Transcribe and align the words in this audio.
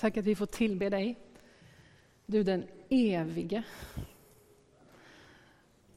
Tack 0.00 0.16
att 0.16 0.24
vi 0.24 0.34
får 0.34 0.46
tillbe 0.46 0.88
dig. 0.88 1.18
Du 2.26 2.42
den 2.42 2.64
evige. 2.88 3.62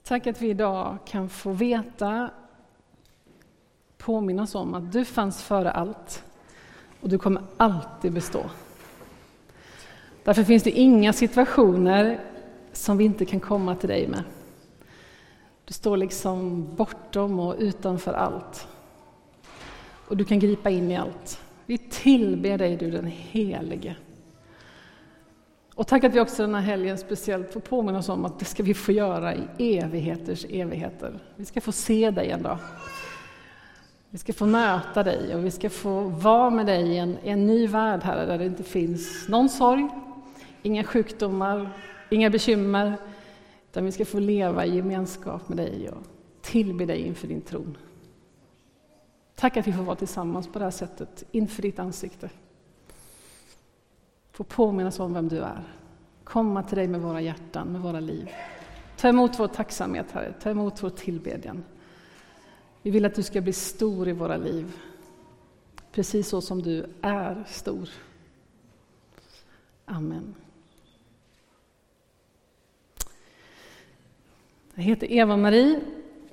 Tack 0.04 0.28
att 0.28 0.42
vi 0.42 0.50
idag 0.50 0.98
kan 1.06 1.30
få 1.30 1.52
veta, 1.52 2.32
påminnas 3.98 4.56
om 4.56 4.74
att 4.74 4.92
du 4.92 5.06
fanns 5.06 5.44
före 5.44 5.72
allt 5.72 6.24
och 7.02 7.10
du 7.10 7.18
kommer 7.18 7.44
alltid 7.58 8.14
bestå. 8.14 8.50
Därför 10.24 10.44
finns 10.44 10.64
det 10.64 10.72
inga 10.72 11.14
situationer 11.14 12.26
som 12.72 12.98
vi 12.98 13.04
inte 13.04 13.26
kan 13.26 13.40
komma 13.40 13.76
till 13.76 13.90
dig 13.90 14.08
med. 14.08 14.24
Du 15.66 15.74
står 15.74 15.98
liksom 15.98 16.68
bortom 16.76 17.40
och 17.40 17.56
utanför 17.60 18.14
allt. 18.14 18.68
Och 20.08 20.18
du 20.18 20.26
kan 20.26 20.40
gripa 20.40 20.70
in 20.70 20.92
i 20.92 20.98
allt. 20.98 21.41
Vi 21.66 21.78
tillber 21.78 22.58
dig, 22.58 22.78
du 22.78 22.92
den 22.92 23.08
helige. 23.08 23.96
Och 25.76 25.88
tack 25.88 26.04
att 26.04 26.16
vi 26.16 26.20
också 26.20 26.42
den 26.42 26.56
här 26.56 26.62
helgen 26.62 26.98
speciellt 26.98 27.54
får 27.54 27.60
påminna 27.60 28.00
oss 28.00 28.10
om 28.10 28.26
att 28.26 28.40
det 28.40 28.46
ska 28.46 28.64
vi 28.64 28.74
få 28.74 28.92
göra 28.92 29.36
i 29.36 29.78
evigheters 29.78 30.46
evigheter. 30.50 31.20
Vi 31.36 31.46
ska 31.46 31.62
få 31.62 31.72
se 31.72 32.12
dig 32.12 32.30
en 32.32 32.44
dag. 32.44 32.58
Vi 34.10 34.18
ska 34.18 34.34
få 34.34 34.46
möta 34.46 35.04
dig 35.04 35.36
och 35.36 35.46
vi 35.46 35.52
ska 35.52 35.70
få 35.70 36.02
vara 36.02 36.50
med 36.50 36.66
dig 36.66 36.88
i 36.88 36.98
en, 36.98 37.18
en 37.24 37.48
ny 37.48 37.68
värld, 37.68 38.04
Herre, 38.04 38.26
där 38.26 38.38
det 38.38 38.46
inte 38.46 38.64
finns 38.64 39.28
någon 39.28 39.50
sorg, 39.50 39.88
inga 40.62 40.84
sjukdomar, 40.84 41.70
inga 42.10 42.30
bekymmer, 42.30 42.94
utan 43.70 43.86
vi 43.86 43.92
ska 43.92 44.06
få 44.06 44.20
leva 44.20 44.66
i 44.66 44.76
gemenskap 44.76 45.50
med 45.50 45.58
dig 45.58 45.90
och 45.90 46.04
tillbe 46.42 46.86
dig 46.86 47.00
inför 47.00 47.28
din 47.28 47.42
tron. 47.42 47.78
Tack 49.42 49.58
att 49.58 49.68
vi 49.68 49.74
får 49.74 49.84
vara 49.84 49.96
tillsammans 49.96 50.48
på 50.48 50.60
det 50.60 50.66
här 50.66 50.72
sättet 50.72 51.24
inför 51.32 51.62
ditt 51.62 51.80
ansikte. 51.80 52.30
Få 54.32 54.44
påminnas 54.44 55.00
om 55.00 55.14
vem 55.14 55.28
du 55.28 55.40
är. 55.40 55.64
Komma 56.24 56.64
till 56.64 56.78
dig 56.78 56.88
med 56.88 57.02
våra 57.02 57.22
hjärtan, 57.22 57.68
med 57.68 57.82
våra 57.82 58.00
liv. 58.00 58.30
Ta 58.98 59.08
emot 59.08 59.40
vår 59.40 59.48
tacksamhet, 59.48 60.12
Herre. 60.12 60.34
Ta 60.42 60.50
emot 60.50 60.84
vår 60.84 60.90
tillbedjan. 60.90 61.64
Vi 62.82 62.92
vill 62.92 63.06
att 63.06 63.16
du 63.16 63.24
ska 63.24 63.42
bli 63.42 63.54
stor 63.54 64.08
i 64.08 64.12
våra 64.12 64.38
liv. 64.38 64.78
Precis 65.92 66.30
så 66.30 66.42
som 66.42 66.62
du 66.62 66.86
är 67.02 67.44
stor. 67.48 67.90
Amen. 69.86 70.36
Jag 74.74 74.84
heter 74.84 75.12
Eva-Marie, 75.12 75.82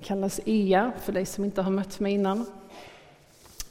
kallas 0.02 0.40
Ea 0.44 0.92
för 1.00 1.12
dig 1.12 1.26
som 1.26 1.44
inte 1.44 1.62
har 1.62 1.70
mött 1.70 2.00
mig 2.00 2.12
innan. 2.12 2.46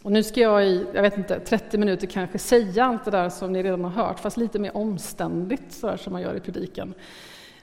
Och 0.08 0.13
nu 0.13 0.23
ska 0.23 0.41
jag 0.41 0.66
i, 0.66 0.86
jag 0.94 1.02
vet 1.02 1.17
inte, 1.17 1.39
30 1.39 1.77
minuter 1.77 2.08
kanske 2.08 2.39
säga 2.39 2.86
allt 2.86 3.05
det 3.05 3.11
där 3.11 3.30
som 3.30 3.53
ni 3.53 3.63
redan 3.63 3.83
har 3.83 3.91
hört, 3.91 4.19
fast 4.19 4.38
lite 4.38 4.59
mer 4.59 4.77
omständigt 4.77 5.72
så 5.73 5.97
som 5.97 6.13
man 6.13 6.22
gör 6.22 6.36
i 6.36 6.39
predikan. 6.39 6.94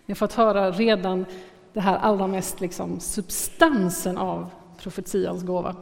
Ni 0.06 0.12
har 0.12 0.14
fått 0.14 0.32
höra 0.32 0.70
redan 0.70 1.26
det 1.72 1.80
här 1.80 1.98
allra 1.98 2.26
mest 2.26 2.60
liksom 2.60 3.00
substansen 3.00 4.18
av 4.18 4.50
profetians 4.78 5.42
gåva. 5.42 5.76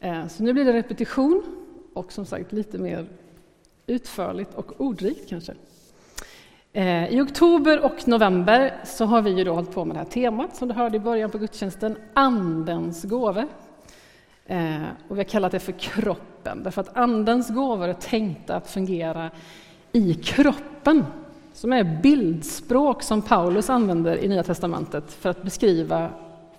Eh, 0.00 0.26
så 0.26 0.42
nu 0.42 0.52
blir 0.52 0.64
det 0.64 0.72
repetition 0.72 1.42
och 1.94 2.12
som 2.12 2.26
sagt 2.26 2.52
lite 2.52 2.78
mer 2.78 3.06
utförligt 3.86 4.54
och 4.54 4.80
ordrikt 4.80 5.28
kanske. 5.28 5.54
Eh, 6.72 7.08
I 7.08 7.20
oktober 7.20 7.84
och 7.84 8.08
november 8.08 8.80
så 8.84 9.04
har 9.04 9.22
vi 9.22 9.30
ju 9.30 9.44
då 9.44 9.52
hållit 9.52 9.74
på 9.74 9.84
med 9.84 9.96
det 9.96 10.00
här 10.00 10.06
temat 10.06 10.56
som 10.56 10.68
du 10.68 10.74
hörde 10.74 10.96
i 10.96 11.00
början 11.00 11.30
på 11.30 11.38
gudstjänsten, 11.38 11.96
Andens 12.14 13.04
gåvor. 13.04 13.48
Eh, 14.46 14.82
och 15.08 15.16
vi 15.16 15.20
har 15.20 15.24
kallat 15.24 15.52
det 15.52 15.60
för 15.60 15.72
kroppen, 15.72 16.62
därför 16.62 16.80
att 16.80 16.96
Andens 16.96 17.48
gåvor 17.48 17.88
är 17.88 17.94
tänkta 17.94 18.56
att 18.56 18.70
fungera 18.70 19.30
i 19.92 20.14
kroppen, 20.14 21.04
som 21.52 21.72
är 21.72 22.00
bildspråk 22.02 23.02
som 23.02 23.22
Paulus 23.22 23.70
använder 23.70 24.24
i 24.24 24.28
Nya 24.28 24.42
testamentet 24.42 25.12
för 25.12 25.30
att 25.30 25.42
beskriva 25.42 26.10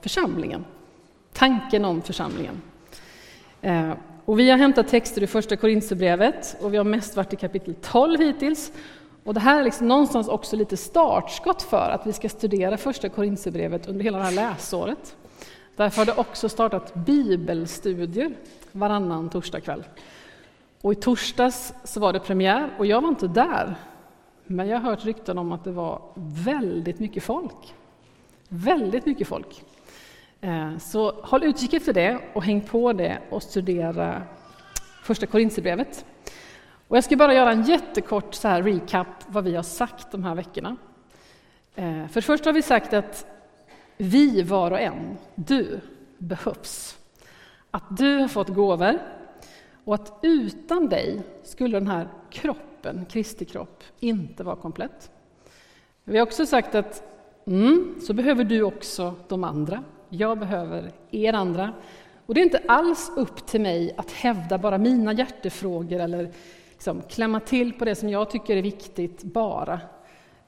församlingen, 0.01 0.65
tanken 1.33 1.85
om 1.85 2.01
församlingen. 2.01 2.61
Eh, 3.61 3.91
och 4.25 4.39
vi 4.39 4.49
har 4.49 4.57
hämtat 4.57 4.87
texter 4.87 5.23
i 5.23 5.27
Första 5.27 5.55
Korinthierbrevet 5.55 6.57
och 6.61 6.73
vi 6.73 6.77
har 6.77 6.83
mest 6.83 7.15
varit 7.15 7.33
i 7.33 7.35
kapitel 7.35 7.75
12 7.81 8.19
hittills. 8.19 8.71
Och 9.23 9.33
det 9.33 9.39
här 9.39 9.59
är 9.59 9.63
liksom 9.63 9.87
någonstans 9.87 10.27
också 10.27 10.55
lite 10.55 10.77
startskott 10.77 11.61
för 11.61 11.89
att 11.89 12.07
vi 12.07 12.13
ska 12.13 12.29
studera 12.29 12.77
Första 12.77 13.09
Korinthierbrevet 13.09 13.87
under 13.87 14.03
hela 14.03 14.17
det 14.17 14.23
här 14.23 14.31
läsåret. 14.31 15.15
Därför 15.77 15.97
har 15.97 16.05
det 16.05 16.17
också 16.17 16.49
startat 16.49 16.93
bibelstudier 16.93 18.31
varannan 18.71 19.29
torsdagkväll. 19.29 19.83
Och 20.81 20.91
i 20.91 20.95
torsdags 20.95 21.73
så 21.83 21.99
var 21.99 22.13
det 22.13 22.19
premiär 22.19 22.69
och 22.77 22.85
jag 22.85 23.01
var 23.01 23.09
inte 23.09 23.27
där. 23.27 23.75
Men 24.45 24.67
jag 24.67 24.79
har 24.79 24.89
hört 24.89 25.05
rykten 25.05 25.37
om 25.37 25.51
att 25.51 25.63
det 25.63 25.71
var 25.71 26.01
väldigt 26.45 26.99
mycket 26.99 27.23
folk. 27.23 27.75
Väldigt 28.49 29.05
mycket 29.05 29.27
folk. 29.27 29.63
Eh, 30.41 30.77
så 30.77 31.11
håll 31.11 31.43
utkik 31.43 31.73
efter 31.73 31.93
det 31.93 32.19
och 32.33 32.43
häng 32.43 32.61
på 32.61 32.93
det 32.93 33.19
och 33.29 33.43
studera 33.43 34.21
Första 35.03 35.25
Korintierbrevet. 35.25 36.05
Och 36.87 36.97
jag 36.97 37.03
ska 37.03 37.15
bara 37.15 37.33
göra 37.33 37.51
en 37.51 37.63
jättekort 37.63 38.33
så 38.33 38.47
här 38.47 38.63
recap 38.63 39.07
vad 39.27 39.43
vi 39.43 39.55
har 39.55 39.63
sagt 39.63 40.11
de 40.11 40.23
här 40.23 40.35
veckorna. 40.35 40.77
Eh, 41.75 42.07
för 42.07 42.13
det 42.13 42.21
första 42.21 42.49
har 42.49 42.53
vi 42.53 42.61
sagt 42.61 42.93
att 42.93 43.25
vi 43.97 44.41
var 44.41 44.71
och 44.71 44.79
en, 44.79 45.17
du, 45.35 45.79
behövs. 46.17 46.97
Att 47.71 47.97
du 47.97 48.17
har 48.17 48.27
fått 48.27 48.49
gåvor 48.49 48.99
och 49.83 49.95
att 49.95 50.19
utan 50.21 50.89
dig 50.89 51.21
skulle 51.43 51.79
den 51.79 51.87
här 51.87 52.07
kroppen, 52.29 53.05
Kristi 53.09 53.45
kropp, 53.45 53.83
inte 53.99 54.43
vara 54.43 54.55
komplett. 54.55 55.11
Vi 56.03 56.17
har 56.17 56.25
också 56.25 56.45
sagt 56.45 56.75
att 56.75 57.03
mm, 57.45 57.95
så 58.01 58.13
behöver 58.13 58.43
du 58.43 58.63
också 58.63 59.13
de 59.27 59.43
andra. 59.43 59.83
Jag 60.09 60.39
behöver 60.39 60.91
er 61.11 61.33
andra. 61.33 61.73
Och 62.25 62.33
det 62.33 62.41
är 62.41 62.43
inte 62.43 62.61
alls 62.67 63.11
upp 63.15 63.45
till 63.45 63.61
mig 63.61 63.93
att 63.97 64.11
hävda 64.11 64.57
bara 64.57 64.77
mina 64.77 65.13
hjärtefrågor 65.13 65.99
eller 65.99 66.29
liksom 66.71 67.01
klämma 67.09 67.39
till 67.39 67.73
på 67.73 67.85
det 67.85 67.95
som 67.95 68.09
jag 68.09 68.29
tycker 68.29 68.57
är 68.57 68.61
viktigt 68.61 69.23
bara. 69.23 69.79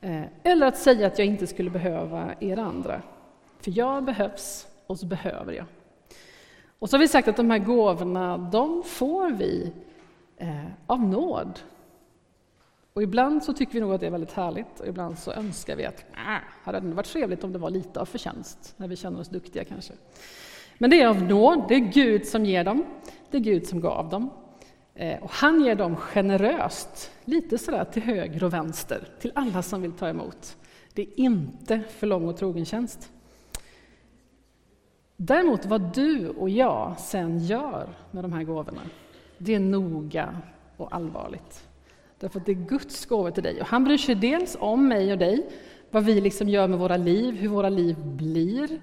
Eh, 0.02 0.24
eller 0.44 0.68
att 0.68 0.78
säga 0.78 1.08
att 1.08 1.20
jag 1.20 1.28
inte 1.28 1.48
skulle 1.48 1.70
behöva 1.70 2.32
er 2.40 2.58
andra. 2.58 3.02
För 3.60 3.78
jag 3.78 4.04
behövs 4.04 4.68
och 4.88 5.00
så 5.00 5.06
behöver 5.06 5.54
jag. 5.54 5.66
Och 6.80 6.90
så 6.90 6.98
har 6.98 7.00
vi 7.00 7.08
sagt 7.08 7.28
att 7.28 7.38
de 7.38 7.50
här 7.50 7.60
gåvorna, 7.60 8.38
de 8.38 8.84
får 8.84 9.30
vi 9.32 9.72
eh, 10.38 10.66
av 10.88 11.00
nåd. 11.00 11.60
Och 12.94 13.04
ibland 13.04 13.44
så 13.44 13.54
tycker 13.54 13.74
vi 13.74 13.80
nog 13.80 13.94
att 13.94 14.02
det 14.02 14.08
är 14.08 14.12
väldigt 14.12 14.32
härligt 14.32 14.80
och 14.80 14.88
ibland 14.88 15.20
så 15.20 15.32
önskar 15.32 15.76
vi 15.76 15.86
att 15.86 16.06
äh, 16.14 16.44
hade 16.64 16.80
det 16.80 16.94
varit 16.94 17.06
trevligt 17.06 17.44
om 17.44 17.54
det 17.54 17.60
var 17.60 17.70
lite 17.70 18.00
av 18.00 18.06
förtjänst, 18.06 18.74
när 18.78 18.88
vi 18.88 18.96
känner 18.96 19.20
oss 19.20 19.30
duktiga 19.30 19.64
kanske. 19.64 19.94
Men 20.78 20.90
det 20.90 21.02
är 21.02 21.08
av 21.08 21.22
nåd, 21.22 21.66
det 21.68 21.76
är 21.76 21.80
Gud 21.80 22.28
som 22.28 22.46
ger 22.46 22.64
dem, 22.64 22.86
det 23.32 23.38
är 23.38 23.42
Gud 23.42 23.68
som 23.68 23.80
gav 23.80 24.10
dem. 24.10 24.30
Eh, 24.96 25.24
och 25.24 25.32
han 25.32 25.62
ger 25.64 25.76
dem 25.76 25.96
generöst, 25.96 27.12
lite 27.26 27.58
sådär 27.58 27.86
till 27.86 28.04
höger 28.04 28.44
och 28.44 28.54
vänster, 28.54 29.08
till 29.20 29.32
alla 29.36 29.62
som 29.62 29.82
vill 29.82 29.92
ta 29.92 30.10
emot. 30.10 30.58
Det 30.94 31.02
är 31.02 31.20
inte 31.20 31.82
för 31.98 32.08
lång 32.08 32.28
och 32.28 32.38
trogen 32.38 32.66
tjänst. 32.66 33.12
Däremot 35.22 35.66
vad 35.66 35.94
du 35.96 36.30
och 36.30 36.50
jag 36.50 37.00
sen 37.00 37.40
gör 37.40 37.90
med 38.12 38.24
de 38.24 38.34
här 38.34 38.44
gåvorna, 38.44 38.82
det 39.38 39.56
är 39.56 39.60
noga 39.60 40.38
och 40.78 40.96
allvarligt. 40.96 41.68
Därför 42.20 42.40
att 42.40 42.46
det 42.46 42.52
är 42.52 42.68
Guds 42.68 43.06
gåvor 43.06 43.32
till 43.32 43.44
dig. 43.44 43.62
Och 43.62 43.68
han 43.68 43.84
bryr 43.84 43.98
sig 43.98 44.16
dels 44.16 44.58
om 44.60 44.88
mig 44.88 45.12
och 45.12 45.18
dig, 45.18 45.50
vad 45.92 46.04
vi 46.04 46.22
liksom 46.22 46.50
gör 46.50 46.68
med 46.68 46.80
våra 46.80 46.98
liv, 46.98 47.36
hur 47.36 47.50
våra 47.50 47.70
liv 47.70 47.96
blir, 48.06 48.82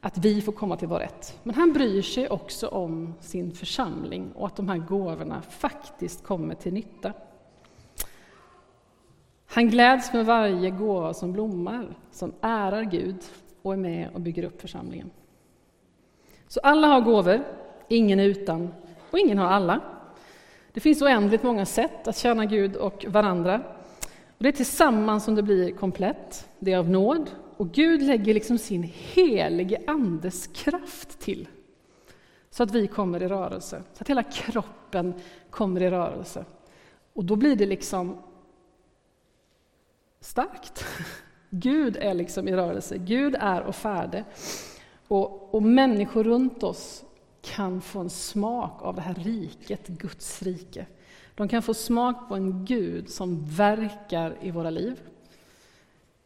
att 0.00 0.18
vi 0.18 0.42
får 0.42 0.52
komma 0.52 0.76
till 0.76 0.88
vår 0.88 0.98
rätt. 0.98 1.40
Men 1.42 1.54
han 1.54 1.72
bryr 1.72 2.02
sig 2.02 2.28
också 2.28 2.68
om 2.68 3.14
sin 3.20 3.52
församling 3.52 4.32
och 4.34 4.46
att 4.46 4.56
de 4.56 4.68
här 4.68 4.78
gåvorna 4.78 5.42
faktiskt 5.42 6.24
kommer 6.24 6.54
till 6.54 6.72
nytta. 6.72 7.12
Han 9.46 9.68
gläds 9.68 10.12
med 10.12 10.26
varje 10.26 10.70
gåva 10.70 11.14
som 11.14 11.32
blommar, 11.32 11.98
som 12.10 12.32
ärar 12.40 12.82
Gud 12.82 13.24
och 13.62 13.72
är 13.72 13.76
med 13.76 14.10
och 14.14 14.20
bygger 14.20 14.42
upp 14.42 14.60
församlingen. 14.60 15.10
Så 16.48 16.60
alla 16.60 16.86
har 16.86 17.00
gåvor, 17.00 17.44
ingen 17.88 18.20
är 18.20 18.24
utan 18.24 18.74
och 19.10 19.18
ingen 19.18 19.38
har 19.38 19.46
alla. 19.46 19.80
Det 20.72 20.80
finns 20.80 21.02
oändligt 21.02 21.42
många 21.42 21.66
sätt 21.66 22.08
att 22.08 22.16
tjäna 22.16 22.44
Gud 22.46 22.76
och 22.76 23.04
varandra. 23.08 23.60
Och 24.26 24.42
det 24.42 24.48
är 24.48 24.52
tillsammans 24.52 25.24
som 25.24 25.34
det 25.34 25.42
blir 25.42 25.72
komplett. 25.72 26.48
Det 26.58 26.72
är 26.72 26.78
av 26.78 26.90
nåd 26.90 27.30
och 27.56 27.72
Gud 27.72 28.02
lägger 28.02 28.34
liksom 28.34 28.58
sin 28.58 28.82
helige 28.82 29.80
Andes 29.86 30.46
kraft 30.46 31.18
till 31.20 31.48
så 32.50 32.62
att 32.62 32.70
vi 32.70 32.86
kommer 32.86 33.22
i 33.22 33.28
rörelse, 33.28 33.82
så 33.92 34.02
att 34.02 34.10
hela 34.10 34.22
kroppen 34.22 35.14
kommer 35.50 35.82
i 35.82 35.90
rörelse. 35.90 36.44
Och 37.12 37.24
då 37.24 37.36
blir 37.36 37.56
det 37.56 37.66
liksom 37.66 38.22
starkt. 40.20 40.84
Gud 41.50 41.96
är 41.96 42.14
liksom 42.14 42.48
i 42.48 42.52
rörelse, 42.52 42.98
Gud 42.98 43.36
är 43.40 43.62
och 43.62 43.76
färde. 43.76 44.24
Och, 45.08 45.54
och 45.54 45.62
människor 45.62 46.24
runt 46.24 46.62
oss 46.62 47.04
kan 47.40 47.80
få 47.80 48.00
en 48.00 48.10
smak 48.10 48.82
av 48.82 48.94
det 48.94 49.00
här 49.00 49.14
riket, 49.14 49.88
Guds 49.88 50.42
rike. 50.42 50.86
De 51.34 51.48
kan 51.48 51.62
få 51.62 51.74
smak 51.74 52.28
på 52.28 52.34
en 52.34 52.64
Gud 52.64 53.10
som 53.10 53.44
verkar 53.44 54.36
i 54.42 54.50
våra 54.50 54.70
liv, 54.70 55.00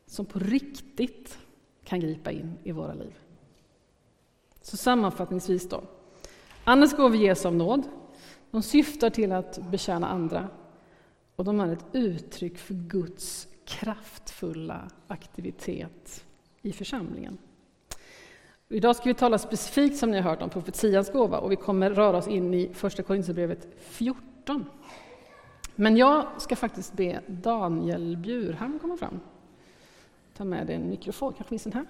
som 0.06 0.26
på 0.26 0.38
riktigt 0.38 1.38
kan 1.84 2.00
gripa 2.00 2.30
in 2.30 2.58
i 2.62 2.72
våra 2.72 2.94
liv. 2.94 3.14
Så 4.62 4.76
sammanfattningsvis 4.76 5.68
då. 5.68 5.82
Andens 6.64 6.96
gåvor 6.96 7.16
ges 7.16 7.46
av 7.46 7.54
nåd. 7.54 7.82
De 8.50 8.62
syftar 8.62 9.10
till 9.10 9.32
att 9.32 9.70
betjäna 9.70 10.08
andra 10.08 10.48
och 11.36 11.44
de 11.44 11.60
är 11.60 11.72
ett 11.72 11.84
uttryck 11.92 12.58
för 12.58 12.74
Guds 12.74 13.48
kraftfulla 13.64 14.90
aktivitet 15.06 16.24
i 16.62 16.72
församlingen. 16.72 17.38
Idag 18.72 18.96
ska 18.96 19.04
vi 19.04 19.14
tala 19.14 19.38
specifikt, 19.38 19.96
som 19.96 20.10
ni 20.10 20.20
har 20.20 20.30
hört, 20.30 20.42
om 20.42 20.50
profetians 20.50 21.12
gåva 21.12 21.38
och 21.38 21.52
vi 21.52 21.56
kommer 21.56 21.90
röra 21.90 22.16
oss 22.16 22.28
in 22.28 22.54
i 22.54 22.74
Första 22.74 23.02
Korinthierbrevet 23.02 23.68
14. 23.80 24.64
Men 25.74 25.96
jag 25.96 26.26
ska 26.38 26.56
faktiskt 26.56 26.92
be 26.92 27.20
Daniel 27.26 28.16
Bjurhamn 28.16 28.78
komma 28.78 28.96
fram. 28.96 29.20
Ta 30.36 30.44
med 30.44 30.66
dig 30.66 30.76
en 30.76 30.90
mikrofon, 30.90 31.32
kanske 31.32 31.48
finns 31.48 31.62
den 31.62 31.72
här? 31.72 31.84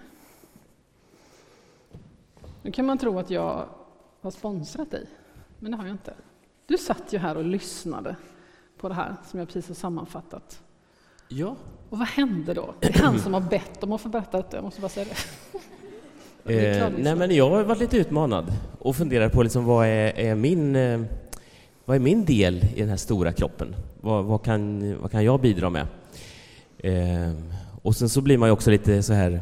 Nu 2.62 2.72
kan 2.72 2.86
man 2.86 2.98
tro 2.98 3.18
att 3.18 3.30
jag 3.30 3.66
har 4.20 4.30
sponsrat 4.30 4.90
dig, 4.90 5.06
men 5.58 5.70
det 5.70 5.76
har 5.76 5.84
jag 5.84 5.94
inte. 5.94 6.14
Du 6.66 6.78
satt 6.78 7.12
ju 7.12 7.18
här 7.18 7.36
och 7.36 7.44
lyssnade 7.44 8.16
på 8.76 8.88
det 8.88 8.94
här 8.94 9.16
som 9.26 9.38
jag 9.38 9.48
precis 9.48 9.68
har 9.68 9.74
sammanfattat. 9.74 10.62
Ja. 11.28 11.56
Och 11.90 11.98
vad 11.98 12.08
hände 12.08 12.54
då? 12.54 12.74
Det 12.80 12.88
är 12.88 13.02
han 13.02 13.18
som 13.18 13.34
har 13.34 13.40
bett 13.40 13.82
om 13.82 13.92
att 13.92 14.00
få 14.00 14.08
berätta 14.08 14.42
det, 14.42 14.48
jag 14.52 14.64
måste 14.64 14.80
bara 14.80 14.88
säga 14.88 15.06
det. 15.06 15.16
Eh, 16.46 16.88
nej, 16.98 17.16
men 17.16 17.34
jag 17.34 17.50
har 17.50 17.62
varit 17.62 17.80
lite 17.80 17.96
utmanad 17.96 18.52
och 18.78 18.96
funderar 18.96 19.28
på 19.28 19.42
liksom 19.42 19.64
vad 19.64 19.86
är, 19.86 20.18
är 20.18 20.34
min 20.34 20.76
eh, 20.76 21.00
vad 21.84 21.96
är 21.96 22.00
min 22.00 22.24
del 22.24 22.64
i 22.74 22.80
den 22.80 22.88
här 22.88 22.96
stora 22.96 23.32
kroppen? 23.32 23.74
Vad, 24.00 24.24
vad 24.24 24.44
kan, 24.44 24.94
vad 25.00 25.10
kan 25.10 25.24
jag 25.24 25.40
bidra 25.40 25.70
med? 25.70 25.86
Eh, 26.78 27.32
och 27.82 27.96
sen 27.96 28.08
så 28.08 28.20
blir 28.20 28.38
man 28.38 28.48
ju 28.48 28.52
också 28.52 28.70
lite 28.70 29.02
så 29.02 29.12
här, 29.12 29.40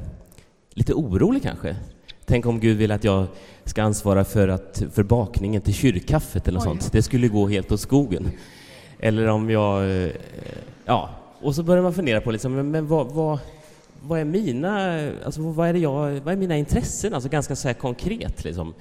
lite 0.74 0.94
orolig 0.94 1.42
kanske. 1.42 1.76
Tänk 2.24 2.46
om 2.46 2.60
Gud 2.60 2.76
vill 2.76 2.92
att 2.92 3.04
jag 3.04 3.26
ska 3.64 3.82
ansvara 3.82 4.24
för, 4.24 4.48
att, 4.48 4.82
för 4.92 5.02
bakningen 5.02 5.62
till 5.62 5.74
kyrkkaffet 5.74 6.48
eller 6.48 6.58
något 6.58 6.64
sånt. 6.64 6.92
Det 6.92 7.02
skulle 7.02 7.28
gå 7.28 7.48
helt 7.48 7.72
åt 7.72 7.80
skogen. 7.80 8.30
Eller 8.98 9.26
om 9.26 9.50
jag... 9.50 9.90
Eh, 9.90 10.10
ja, 10.84 11.10
och 11.40 11.54
så 11.54 11.62
börjar 11.62 11.82
man 11.82 11.94
fundera 11.94 12.20
på 12.20 12.30
liksom, 12.30 12.54
men, 12.54 12.70
men 12.70 12.86
vad, 12.86 13.06
vad, 13.06 13.38
vad 14.00 14.20
är 14.20 14.24
mina, 14.24 15.00
alltså 15.24 15.42
vad 15.42 15.68
är 15.68 15.72
det 15.72 15.78
jag, 15.78 16.20
vad 16.20 16.34
är 16.34 16.36
mina 16.36 16.56
intressen? 16.56 17.14
Alltså 17.14 17.28
ganska 17.28 17.56
så 17.56 17.68
här 17.68 17.74
konkret 17.74 18.44
liksom. 18.44 18.74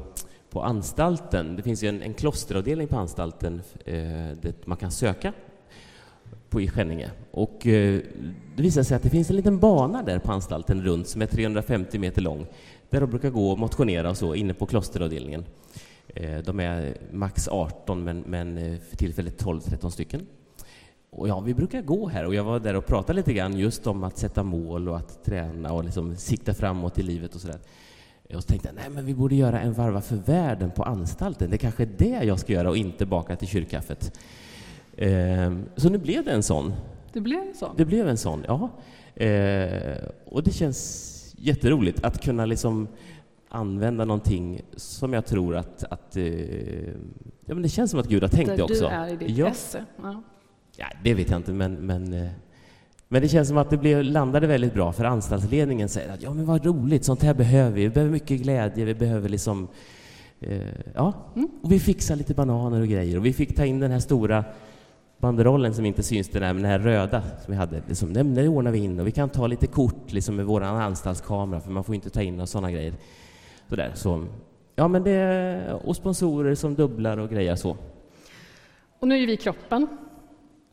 på 0.51 0.63
anstalten. 0.63 1.57
Det 1.57 1.63
finns 1.63 1.83
ju 1.83 1.89
en, 1.89 2.03
en 2.03 2.15
klosteravdelning 2.15 2.89
på 2.89 2.97
anstalten 2.97 3.63
eh, 3.85 3.95
där 4.41 4.53
man 4.65 4.77
kan 4.77 4.91
söka 4.91 5.33
på 6.49 6.61
i 6.61 6.69
Skänninge. 6.69 7.11
Och 7.31 7.67
eh, 7.67 8.01
det 8.57 8.63
visade 8.63 8.85
sig 8.85 8.97
att 8.97 9.03
det 9.03 9.11
finns 9.11 9.31
en 9.31 9.37
liten 9.37 9.59
bana 9.59 10.03
där 10.03 10.19
på 10.19 10.33
anstalten 10.33 10.83
runt 10.83 11.09
som 11.09 11.23
är 11.23 11.27
350 11.27 11.99
meter 11.99 12.23
lång 12.23 12.47
där 12.91 13.01
de 13.01 13.11
brukar 13.11 13.31
gå 13.31 13.51
och 13.51 13.59
motionera 13.59 14.11
och 14.11 14.17
så 14.17 14.35
inne 14.35 14.55
på 14.55 14.67
klosteravdelningen. 14.67 15.45
Eh, 16.07 16.39
de 16.39 16.61
är 16.61 16.97
max 17.13 17.49
18 17.49 18.05
men, 18.05 18.21
men 18.21 18.59
eh, 18.59 18.79
för 18.79 18.97
tillfället 18.97 19.43
12-13 19.45 19.91
stycken. 19.91 20.27
Och 21.11 21.29
ja, 21.29 21.41
vi 21.41 21.55
brukar 21.55 21.83
gå 21.83 22.09
här 22.09 22.27
och 22.27 22.35
jag 22.35 22.45
var 22.45 22.61
där 22.61 22.77
och 22.77 22.87
pratade 22.87 23.17
lite 23.17 23.33
grann 23.33 23.59
just 23.59 23.87
om 23.87 24.05
att 24.05 24.19
sätta 24.19 24.43
mål 24.43 24.89
och 24.89 24.97
att 24.97 25.25
träna 25.25 25.73
och 25.73 25.85
liksom 25.85 26.17
sikta 26.17 26.55
framåt 26.55 26.99
i 26.99 27.03
livet 27.03 27.35
och 27.35 27.41
sådär. 27.41 27.59
Och 28.35 28.43
så 28.43 28.49
tänkte 28.49 28.69
jag, 28.69 28.75
nej 28.75 28.91
men 28.91 29.07
vi 29.07 29.15
borde 29.15 29.35
göra 29.35 29.61
en 29.61 29.73
varva 29.73 30.01
för 30.01 30.17
världen 30.17 30.71
på 30.71 30.83
anstalten. 30.83 31.51
Det 31.51 31.57
är 31.57 31.59
kanske 31.59 31.83
är 31.83 31.91
det 31.99 32.25
jag 32.25 32.39
ska 32.41 32.53
göra 32.53 32.69
och 32.69 32.77
inte 32.77 33.07
baka 33.07 33.37
till 33.37 33.49
kyrkkaffet. 33.49 34.19
Ehm, 34.97 35.67
så 35.77 35.89
nu 35.89 35.99
blev 35.99 36.25
det 36.25 36.33
en 36.33 36.43
sån. 36.43 36.73
Det 37.13 37.21
blev 37.21 37.41
en 37.41 37.55
sån? 37.55 37.75
Det 37.77 37.85
blev 37.85 38.09
en 38.09 38.17
sån, 38.17 38.45
ja. 38.47 38.71
Ehm, 39.15 39.99
och 40.25 40.43
det 40.43 40.51
känns 40.51 41.11
jätteroligt 41.47 42.05
att 42.05 42.23
kunna 42.23 42.47
liksom 42.47 42.89
använda 43.49 44.05
någonting 44.05 44.61
som 44.77 45.13
jag 45.13 45.27
tror 45.27 45.57
att, 45.57 45.85
att 45.85 46.17
eh, 46.17 46.89
ja, 47.47 47.55
men 47.55 47.63
det 47.63 47.69
känns 47.69 47.91
som 47.91 48.01
att 48.01 48.09
Gud 48.09 48.23
har 48.23 48.29
tänkt 48.29 48.49
Där 48.49 48.57
det 48.57 48.63
också. 48.63 48.89
du 48.89 48.95
är 48.95 49.13
i 49.13 49.17
ditt 49.17 49.37
ja. 49.39 49.49
esse. 49.49 49.85
Ja. 50.03 50.23
Ja, 50.77 50.87
det 51.05 51.15
vet 51.15 51.31
jag 51.31 51.39
inte, 51.39 51.53
men, 51.53 51.75
men, 51.75 52.13
eh, 52.13 52.29
men 53.09 53.23
det 53.23 53.29
känns 53.29 53.49
som 53.49 53.57
att 53.57 53.71
det 53.71 53.77
blev, 53.77 54.05
landade 54.05 54.47
väldigt 54.47 54.75
bra, 54.75 54.93
för 54.93 55.05
anstaltsledningen 55.05 55.89
säger 55.89 56.13
att 56.13 56.23
ja, 56.23 56.35
men 56.35 56.47
vad 56.47 56.67
roligt, 56.67 57.05
sånt 57.05 57.23
här 57.23 57.35
behöver 57.35 57.71
vi. 57.71 57.83
Vi 57.83 57.89
behöver 57.89 58.13
mycket 58.13 58.41
glädje, 58.41 58.85
vi 58.85 58.95
behöver 58.95 59.29
liksom... 59.29 59.69
Eh, 60.41 60.59
ja, 60.95 61.13
Mm. 61.37 61.49
och 61.63 61.73
vi 61.73 61.81
fixar 61.81 62.17
lite 62.17 62.35
bananer 62.35 62.81
och 62.81 62.89
grejer. 62.89 63.17
Och 63.17 63.27
vi 63.27 63.33
fick 63.33 63.57
ta 63.57 63.65
in 63.65 63.81
den 63.81 63.91
här 63.91 64.01
stora 64.01 64.45
banderollen 65.25 65.75
som 65.75 65.87
inte 65.87 66.03
syns, 66.03 66.29
den 66.29 66.43
här, 66.43 66.53
men 66.53 66.63
den 66.63 66.71
här 66.71 66.79
röda 66.79 67.23
som 67.23 67.53
vi 67.53 67.55
hade. 67.55 67.83
Liksom, 67.89 68.13
men 68.13 68.35
det 68.35 68.49
ordnar 68.49 68.71
vi 68.71 68.79
in 68.79 69.01
och 69.01 69.07
vi 69.07 69.13
kan 69.13 69.29
ta 69.29 69.47
lite 69.47 69.67
kort 69.67 70.13
liksom, 70.13 70.37
med 70.37 70.47
vår 70.47 70.61
anstaltskamera, 70.61 71.61
för 71.61 71.71
man 71.71 71.85
får 71.85 71.95
inte 71.95 72.11
ta 72.11 72.23
in 72.23 72.37
några 72.37 72.47
sådana 72.47 72.71
grejer. 72.71 72.95
Sådär, 73.69 73.93
så, 73.95 74.27
ja, 74.75 74.89
men 74.89 75.03
det, 75.03 75.81
och 75.85 75.97
sponsorer 75.97 76.55
som 76.55 76.75
dubblar 76.75 77.19
och 77.19 77.31
grejer 77.31 77.57
så. 77.57 77.77
Och 78.99 79.09
nu 79.09 79.23
är 79.23 79.27
vi 79.27 79.37
kroppen. 79.37 79.87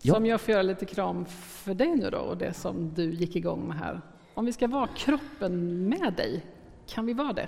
Ja. 0.02 0.14
Som 0.14 0.26
jag 0.26 0.42
får 0.42 0.52
göra 0.52 0.62
lite 0.62 0.86
kram 0.86 1.26
för 1.26 1.74
dig 1.74 1.96
nu 1.96 2.10
då 2.10 2.18
och 2.18 2.38
det 2.38 2.54
som 2.54 2.94
du 2.96 3.12
gick 3.12 3.36
igång 3.36 3.68
med 3.68 3.78
här. 3.78 4.02
Om 4.34 4.46
vi 4.46 4.54
ska 4.54 4.68
vara 4.68 4.88
kroppen 4.88 5.90
med 5.90 6.14
dig, 6.18 6.46
kan 6.88 7.06
vi 7.06 7.14
vara 7.14 7.34
det 7.34 7.48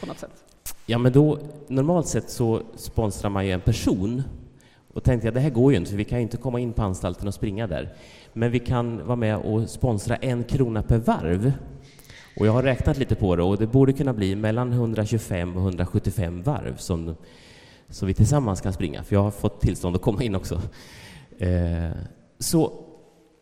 på 0.00 0.06
något 0.06 0.18
sätt? 0.18 0.44
Ja, 0.86 0.98
men 0.98 1.12
då, 1.12 1.38
normalt 1.68 2.06
sett 2.06 2.30
så 2.30 2.62
sponsrar 2.74 3.30
man 3.30 3.46
ju 3.46 3.52
en 3.52 3.60
person. 3.60 4.22
Och 4.96 5.04
tänkte 5.04 5.26
jag, 5.26 5.34
det 5.34 5.40
här 5.40 5.50
går 5.50 5.72
ju 5.72 5.78
inte, 5.78 5.90
för 5.90 5.98
vi 5.98 6.04
kan 6.04 6.18
ju 6.18 6.22
inte 6.22 6.36
komma 6.36 6.60
in 6.60 6.72
på 6.72 6.82
anstalten 6.82 7.28
och 7.28 7.34
springa 7.34 7.66
där. 7.66 7.92
Men 8.32 8.50
vi 8.50 8.58
kan 8.58 9.06
vara 9.06 9.16
med 9.16 9.36
och 9.36 9.68
sponsra 9.68 10.16
en 10.16 10.44
krona 10.44 10.82
per 10.82 10.98
varv. 10.98 11.52
Och 12.40 12.46
jag 12.46 12.52
har 12.52 12.62
räknat 12.62 12.98
lite 12.98 13.14
på 13.14 13.36
det 13.36 13.42
och 13.42 13.58
det 13.58 13.66
borde 13.66 13.92
kunna 13.92 14.12
bli 14.12 14.36
mellan 14.36 14.72
125 14.72 15.56
och 15.56 15.62
175 15.62 16.42
varv 16.42 16.76
som, 16.76 17.14
som 17.88 18.08
vi 18.08 18.14
tillsammans 18.14 18.60
kan 18.60 18.72
springa, 18.72 19.04
för 19.04 19.16
jag 19.16 19.22
har 19.22 19.30
fått 19.30 19.60
tillstånd 19.60 19.96
att 19.96 20.02
komma 20.02 20.22
in 20.22 20.34
också. 20.34 20.60
Eh, 21.38 21.90
så 22.38 22.72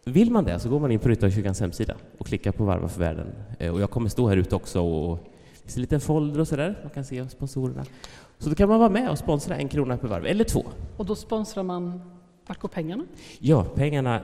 vill 0.05 0.31
man 0.31 0.45
det 0.45 0.59
så 0.59 0.69
går 0.69 0.81
man 0.81 0.93
in 0.93 0.99
på 0.99 1.09
Ryttarkyrkans 1.09 1.61
hemsida 1.61 1.95
och 2.19 2.27
klickar 2.27 2.53
på 2.53 2.65
Varva 2.65 2.89
för 2.89 3.01
världen. 3.01 3.27
Eh, 3.59 3.75
och 3.75 3.81
jag 3.81 3.91
kommer 3.91 4.09
stå 4.09 4.29
här 4.29 4.37
ute 4.37 4.57
också 4.57 4.81
och 4.81 5.19
det 5.53 5.61
finns 5.63 5.77
en 5.77 5.83
liten 5.83 6.01
folder 6.01 6.41
och 6.41 6.49
sådär, 6.49 6.79
man 6.83 6.91
kan 6.91 7.05
se 7.05 7.29
sponsorerna. 7.29 7.85
Så 8.45 8.51
då 8.51 8.57
kan 8.57 8.69
man 8.69 8.79
vara 8.79 8.89
med 8.91 9.11
och 9.11 9.19
sponsra 9.19 9.57
en 9.57 9.69
krona 9.69 9.97
per 9.97 10.09
varv, 10.09 10.27
eller 10.27 10.45
två. 10.45 10.65
Och 10.97 11.07
då 11.07 11.15
sponsrar 11.15 11.63
man, 11.63 12.01
vart 12.47 12.59
går 12.61 12.69
pengarna? 12.69 13.05
Ja, 13.39 13.65
pengarna, 13.65 14.21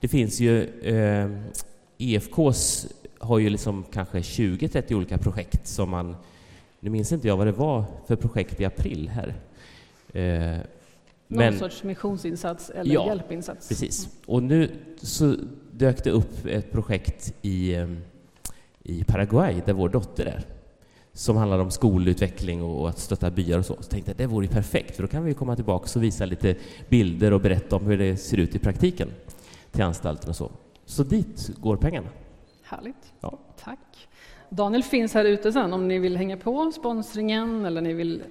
det 0.00 0.08
finns 0.08 0.40
ju, 0.40 0.62
eh, 0.80 1.30
EFKs 1.98 2.86
har 3.18 3.38
ju 3.38 3.50
liksom 3.50 3.84
kanske 3.92 4.18
20-30 4.18 4.94
olika 4.94 5.18
projekt 5.18 5.66
som 5.66 5.90
man, 5.90 6.16
nu 6.80 6.90
minns 6.90 7.12
inte 7.12 7.28
jag 7.28 7.36
vad 7.36 7.46
det 7.46 7.52
var 7.52 7.84
för 8.06 8.16
projekt 8.16 8.60
i 8.60 8.64
april 8.64 9.08
här. 9.08 9.34
Eh, 10.12 10.58
Någon 11.28 11.58
sorts 11.58 11.84
missionsinsats 11.84 12.70
eller 12.70 12.94
Ja, 12.94 13.06
hjälpinsats? 13.06 13.68
Precis. 13.68 14.08
Och 14.26 14.42
nu 14.42 14.70
så 15.02 15.36
dök 15.72 16.04
det 16.04 16.10
upp 16.10 16.46
ett 16.46 16.72
projekt 16.72 17.34
i, 17.42 17.74
eh, 17.74 17.88
i 18.82 19.04
Paraguay 19.04 19.62
där 19.66 19.72
vår 19.72 19.88
dotter 19.88 20.26
är. 20.26 20.59
Som 21.12 21.36
handlade 21.36 21.62
om 21.62 21.70
skolutveckling 21.70 22.62
och 22.62 22.88
att 22.88 22.98
stötta 22.98 23.30
byar 23.30 23.58
och 23.58 23.66
så. 23.66 23.76
Så 23.80 23.90
tänkte 23.90 24.10
jag 24.10 24.16
det 24.18 24.26
vore 24.26 24.48
perfekt, 24.48 24.96
för 24.96 25.02
då 25.02 25.08
kan 25.08 25.24
vi 25.24 25.34
komma 25.34 25.56
tillbaka 25.56 25.98
och 25.98 26.02
visa 26.02 26.24
lite 26.24 26.56
bilder 26.88 27.32
och 27.32 27.40
berätta 27.40 27.76
om 27.76 27.86
hur 27.86 27.98
det 27.98 28.16
ser 28.16 28.36
ut 28.36 28.54
i 28.54 28.58
praktiken 28.58 29.08
till 29.70 29.82
anstalten 29.82 30.30
och 30.30 30.36
så. 30.36 30.50
Så 30.84 31.02
dit 31.02 31.50
går 31.56 31.76
pengarna. 31.76 32.08
Härligt. 32.62 33.12
Ja. 33.20 33.38
Tack. 33.64 34.08
Daniel 34.48 34.82
finns 34.82 35.14
här 35.14 35.24
ute 35.24 35.52
sen 35.52 35.72
om 35.72 35.88
ni 35.88 35.98
vill 35.98 36.16
hänga 36.16 36.36
på 36.36 36.72
sponsringen 36.72 37.64
eller 37.64 37.80
ni 37.80 37.92
vill 37.92 38.22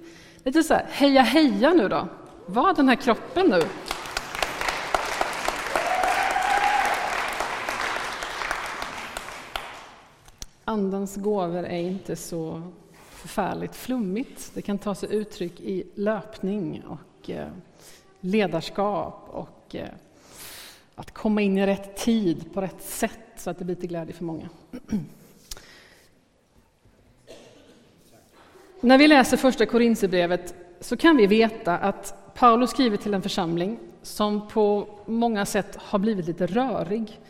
lite 0.44 0.62
så 0.62 0.74
här, 0.74 0.86
heja 0.90 1.22
heja 1.22 1.72
nu 1.72 1.88
då. 1.88 2.08
Var 2.46 2.74
den 2.74 2.88
här 2.88 2.96
kroppen 2.96 3.46
nu. 3.46 3.62
Andens 10.64 11.16
gåvor 11.16 11.64
är 11.64 11.78
inte 11.78 12.16
så 12.16 12.62
förfärligt 13.10 13.76
flummigt. 13.76 14.50
Det 14.54 14.62
kan 14.62 14.78
ta 14.78 14.94
sig 14.94 15.14
uttryck 15.14 15.60
i 15.60 15.84
löpning 15.94 16.82
och 16.86 17.30
eh, 17.30 17.48
ledarskap 18.20 19.28
och 19.30 19.74
eh, 19.74 19.88
att 20.94 21.10
komma 21.10 21.40
in 21.42 21.58
i 21.58 21.66
rätt 21.66 21.96
tid 21.96 22.54
på 22.54 22.60
rätt 22.60 22.82
sätt 22.82 23.20
så 23.36 23.50
att 23.50 23.58
det 23.58 23.64
blir 23.64 23.74
till 23.74 23.88
glädje 23.88 24.14
för 24.14 24.24
många. 24.24 24.48
När 28.80 28.98
vi 28.98 29.08
läser 29.08 29.36
första 29.36 29.66
Korinthierbrevet 29.66 30.54
så 30.80 30.96
kan 30.96 31.16
vi 31.16 31.26
veta 31.26 31.78
att 31.78 32.34
Paulus 32.34 32.70
skriver 32.70 32.96
till 32.96 33.14
en 33.14 33.22
församling 33.22 33.78
som 34.02 34.48
på 34.48 34.88
många 35.06 35.46
sätt 35.46 35.76
har 35.76 35.98
blivit 35.98 36.26
lite 36.26 36.46
rörig. 36.46 37.20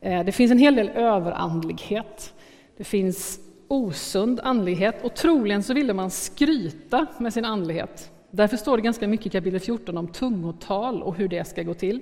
Eh, 0.00 0.24
det 0.24 0.32
finns 0.32 0.50
en 0.52 0.58
hel 0.58 0.74
del 0.74 0.88
överandlighet. 0.88 2.34
Det 2.80 2.84
finns 2.84 3.40
osund 3.68 4.40
andlighet 4.42 5.04
och 5.04 5.14
troligen 5.14 5.62
så 5.62 5.74
ville 5.74 5.94
man 5.94 6.10
skryta 6.10 7.06
med 7.18 7.32
sin 7.32 7.44
andlighet. 7.44 8.10
Därför 8.30 8.56
står 8.56 8.76
det 8.76 8.82
ganska 8.82 9.08
mycket 9.08 9.26
i 9.26 9.30
kapitel 9.30 9.60
14 9.60 9.98
om 9.98 10.08
tungotal 10.08 11.02
och 11.02 11.14
hur 11.14 11.28
det 11.28 11.48
ska 11.48 11.62
gå 11.62 11.74
till. 11.74 12.00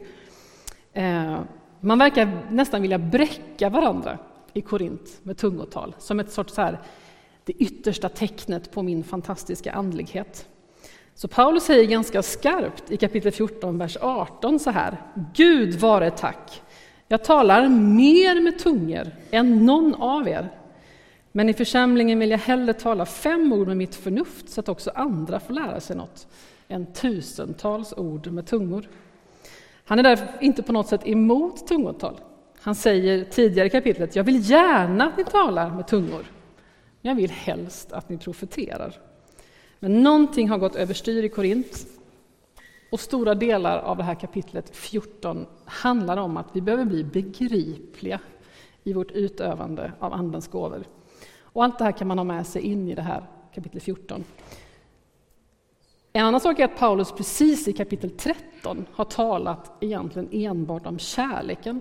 Eh, 0.92 1.38
man 1.80 1.98
verkar 1.98 2.42
nästan 2.50 2.82
vilja 2.82 2.98
bräcka 2.98 3.68
varandra 3.68 4.18
i 4.52 4.60
Korint 4.60 5.20
med 5.22 5.36
tungotal, 5.36 5.94
som 5.98 6.20
ett 6.20 6.32
sorts 6.32 6.54
så 6.54 6.62
här, 6.62 6.78
det 7.44 7.52
yttersta 7.52 8.08
tecknet 8.08 8.72
på 8.72 8.82
min 8.82 9.04
fantastiska 9.04 9.72
andlighet. 9.72 10.48
Så 11.14 11.28
Paulus 11.28 11.64
säger 11.64 11.84
ganska 11.84 12.22
skarpt 12.22 12.90
i 12.90 12.96
kapitel 12.96 13.32
14, 13.32 13.78
vers 13.78 13.96
18 14.00 14.58
så 14.58 14.70
här. 14.70 14.96
Gud 15.34 15.74
vare 15.74 16.10
tack! 16.10 16.62
Jag 17.10 17.24
talar 17.24 17.68
mer 17.68 18.40
med 18.40 18.58
tungor 18.58 19.06
än 19.30 19.66
någon 19.66 19.94
av 19.94 20.28
er. 20.28 20.48
Men 21.38 21.48
i 21.48 21.54
församlingen 21.54 22.18
vill 22.18 22.30
jag 22.30 22.38
hellre 22.38 22.72
tala 22.72 23.06
fem 23.06 23.52
ord 23.52 23.66
med 23.66 23.76
mitt 23.76 23.94
förnuft 23.94 24.48
så 24.48 24.60
att 24.60 24.68
också 24.68 24.90
andra 24.94 25.40
får 25.40 25.54
lära 25.54 25.80
sig 25.80 25.96
något, 25.96 26.26
än 26.68 26.92
tusentals 26.92 27.92
ord 27.96 28.26
med 28.26 28.46
tungor. 28.46 28.88
Han 29.84 29.98
är 29.98 30.02
därför 30.02 30.28
inte 30.40 30.62
på 30.62 30.72
något 30.72 30.88
sätt 30.88 31.06
emot 31.06 31.66
tungotal. 31.66 32.20
Han 32.60 32.74
säger 32.74 33.24
tidigare 33.24 33.66
i 33.66 33.70
kapitlet, 33.70 34.16
jag 34.16 34.24
vill 34.24 34.50
gärna 34.50 35.06
att 35.06 35.16
ni 35.16 35.24
talar 35.24 35.70
med 35.70 35.86
tungor. 35.86 36.24
Jag 37.00 37.14
vill 37.14 37.30
helst 37.30 37.92
att 37.92 38.08
ni 38.08 38.18
profeterar. 38.18 38.94
Men 39.78 40.02
någonting 40.02 40.48
har 40.48 40.58
gått 40.58 40.76
överstyr 40.76 41.22
i 41.24 41.28
Korint 41.28 41.86
och 42.92 43.00
stora 43.00 43.34
delar 43.34 43.78
av 43.78 43.96
det 43.96 44.02
här 44.02 44.14
kapitlet 44.14 44.76
14 44.76 45.46
handlar 45.64 46.16
om 46.16 46.36
att 46.36 46.48
vi 46.52 46.60
behöver 46.60 46.84
bli 46.84 47.04
begripliga 47.04 48.20
i 48.84 48.92
vårt 48.92 49.10
utövande 49.10 49.92
av 49.98 50.12
Andens 50.12 50.48
gåvor. 50.48 50.84
Och 51.58 51.64
allt 51.64 51.78
det 51.78 51.84
här 51.84 51.92
kan 51.92 52.08
man 52.08 52.18
ha 52.18 52.24
med 52.24 52.46
sig 52.46 52.62
in 52.62 52.88
i 52.88 52.94
det 52.94 53.02
här 53.02 53.26
kapitel 53.54 53.80
14. 53.80 54.24
En 56.12 56.24
annan 56.24 56.40
sak 56.40 56.58
är 56.58 56.64
att 56.64 56.78
Paulus 56.78 57.12
precis 57.12 57.68
i 57.68 57.72
kapitel 57.72 58.10
13 58.10 58.86
har 58.92 59.04
talat 59.04 59.72
egentligen 59.80 60.28
enbart 60.32 60.86
om 60.86 60.98
kärleken. 60.98 61.80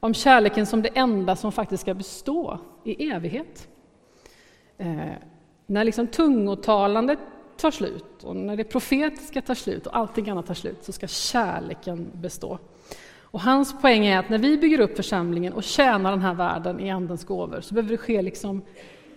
Om 0.00 0.14
kärleken 0.14 0.66
som 0.66 0.82
det 0.82 0.88
enda 0.88 1.36
som 1.36 1.52
faktiskt 1.52 1.80
ska 1.80 1.94
bestå 1.94 2.58
i 2.84 3.10
evighet. 3.10 3.68
Eh, 4.78 5.12
när 5.66 5.84
liksom 5.84 6.06
tungotalandet 6.06 7.18
tar 7.56 7.70
slut 7.70 8.24
och 8.24 8.36
när 8.36 8.56
det 8.56 8.64
profetiska 8.64 9.42
tar 9.42 9.54
slut 9.54 9.86
och 9.86 9.96
allting 9.96 10.30
annat 10.30 10.46
tar 10.46 10.54
slut 10.54 10.84
så 10.84 10.92
ska 10.92 11.06
kärleken 11.06 12.10
bestå. 12.14 12.58
Och 13.32 13.40
hans 13.40 13.80
poäng 13.80 14.06
är 14.06 14.18
att 14.18 14.28
när 14.28 14.38
vi 14.38 14.58
bygger 14.58 14.80
upp 14.80 14.96
församlingen 14.96 15.52
och 15.52 15.62
tjänar 15.62 16.10
den 16.10 16.20
här 16.20 16.34
världen 16.34 16.80
i 16.80 16.90
Andens 16.90 17.24
gåvor 17.24 17.60
så 17.60 17.74
behöver 17.74 17.90
det 17.90 17.98
ske 17.98 18.22
liksom 18.22 18.62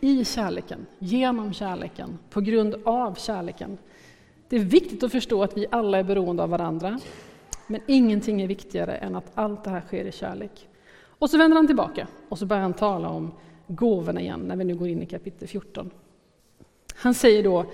i 0.01 0.25
kärleken, 0.25 0.85
genom 0.99 1.53
kärleken, 1.53 2.19
på 2.29 2.41
grund 2.41 2.75
av 2.85 3.15
kärleken. 3.15 3.77
Det 4.49 4.55
är 4.55 4.59
viktigt 4.59 5.03
att 5.03 5.11
förstå 5.11 5.43
att 5.43 5.57
vi 5.57 5.65
alla 5.71 5.97
är 5.97 6.03
beroende 6.03 6.43
av 6.43 6.49
varandra, 6.49 6.99
men 7.67 7.81
ingenting 7.87 8.41
är 8.41 8.47
viktigare 8.47 8.95
än 8.95 9.15
att 9.15 9.31
allt 9.33 9.63
det 9.63 9.69
här 9.69 9.81
sker 9.81 10.05
i 10.05 10.11
kärlek. 10.11 10.67
Och 11.05 11.29
så 11.29 11.37
vänder 11.37 11.57
han 11.57 11.67
tillbaka 11.67 12.07
och 12.29 12.39
så 12.39 12.45
börjar 12.45 12.63
han 12.63 12.73
tala 12.73 13.09
om 13.09 13.31
gåvorna 13.67 14.21
igen 14.21 14.39
när 14.39 14.55
vi 14.55 14.63
nu 14.63 14.75
går 14.75 14.87
in 14.87 15.01
i 15.01 15.05
kapitel 15.05 15.47
14. 15.47 15.91
Han 16.95 17.13
säger 17.13 17.43
då 17.43 17.65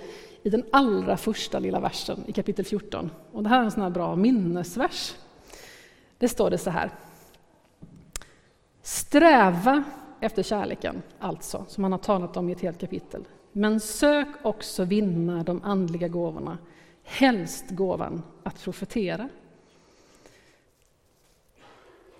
i 0.42 0.50
den 0.50 0.64
allra 0.72 1.16
första 1.16 1.58
lilla 1.58 1.80
versen 1.80 2.24
i 2.26 2.32
kapitel 2.32 2.64
14, 2.64 3.10
och 3.32 3.42
det 3.42 3.48
här 3.48 3.60
är 3.60 3.64
en 3.64 3.70
sån 3.70 3.82
här 3.82 3.90
bra 3.90 4.16
minnesvers. 4.16 5.14
Det 6.22 6.28
står 6.28 6.50
det 6.50 6.58
så 6.58 6.70
här. 6.70 6.90
Sträva 8.82 9.84
efter 10.20 10.42
kärleken, 10.42 11.02
alltså, 11.18 11.64
som 11.68 11.82
han 11.82 11.92
har 11.92 11.98
talat 11.98 12.36
om 12.36 12.48
i 12.48 12.52
ett 12.52 12.60
helt 12.60 12.80
kapitel. 12.80 13.24
Men 13.52 13.80
sök 13.80 14.28
också 14.42 14.84
vinna 14.84 15.42
de 15.42 15.62
andliga 15.64 16.08
gåvorna, 16.08 16.58
helst 17.04 17.64
gåvan 17.70 18.22
att 18.42 18.62
profetera. 18.62 19.28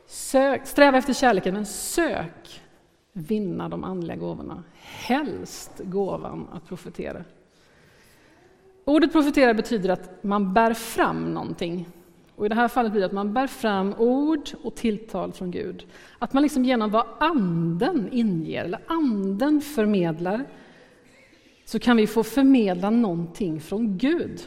Sök, 0.06 0.66
sträva 0.66 0.98
efter 0.98 1.12
kärleken, 1.12 1.54
men 1.54 1.66
sök 1.66 2.62
vinna 3.12 3.68
de 3.68 3.84
andliga 3.84 4.16
gåvorna, 4.16 4.62
helst 4.80 5.80
gåvan 5.84 6.48
att 6.52 6.68
profetera. 6.68 7.24
Ordet 8.84 9.12
profetera 9.12 9.54
betyder 9.54 9.88
att 9.88 10.24
man 10.24 10.54
bär 10.54 10.74
fram 10.74 11.34
någonting. 11.34 11.88
Och 12.36 12.46
I 12.46 12.48
det 12.48 12.54
här 12.54 12.68
fallet 12.68 12.92
blir 12.92 13.00
det 13.00 13.06
att 13.06 13.12
man 13.12 13.34
bär 13.34 13.46
fram 13.46 13.94
ord 13.98 14.50
och 14.62 14.74
tilltal 14.74 15.32
från 15.32 15.50
Gud. 15.50 15.86
Att 16.18 16.32
man 16.32 16.42
liksom 16.42 16.64
genom 16.64 16.90
vad 16.90 17.06
Anden 17.20 18.08
inger, 18.12 18.64
eller 18.64 18.80
Anden 18.86 19.60
förmedlar, 19.60 20.44
så 21.64 21.78
kan 21.78 21.96
vi 21.96 22.06
få 22.06 22.22
förmedla 22.22 22.90
någonting 22.90 23.60
från 23.60 23.98
Gud. 23.98 24.40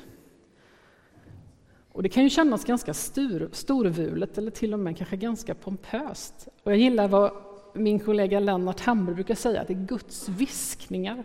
Och 1.92 2.04
Det 2.04 2.10
kan 2.10 2.24
ju 2.24 2.30
kännas 2.30 2.66
ganska 2.66 2.94
stor, 2.94 3.50
storvulet 3.52 4.38
eller 4.38 4.52
till 4.52 4.74
och 4.74 4.80
med 4.80 4.98
kanske 4.98 5.16
ganska 5.16 5.56
pompöst. 5.56 6.48
Och 6.64 6.72
jag 6.72 6.80
gillar 6.80 7.08
vad 7.08 7.32
min 7.74 8.00
kollega 8.00 8.40
Lennart 8.40 8.80
Hamberg 8.80 9.16
brukar 9.16 9.36
säga, 9.36 9.62
att 9.62 9.68
det 9.68 9.74
är 9.74 9.86
Guds 9.86 10.30
viskningar. 10.30 11.24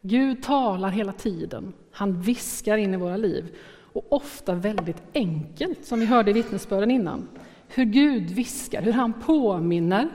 Gud 0.00 0.42
talar 0.42 0.88
hela 0.88 1.12
tiden, 1.12 1.72
han 1.90 2.20
viskar 2.20 2.76
in 2.76 2.94
i 2.94 2.96
våra 2.96 3.16
liv. 3.16 3.56
Och 3.98 4.12
ofta 4.12 4.54
väldigt 4.54 5.02
enkelt, 5.14 5.86
som 5.86 6.00
vi 6.00 6.06
hörde 6.06 6.30
i 6.30 6.34
vittnesbörden 6.34 6.90
innan. 6.90 7.28
Hur 7.68 7.84
Gud 7.84 8.30
viskar, 8.30 8.82
hur 8.82 8.92
han 8.92 9.12
påminner, 9.12 10.08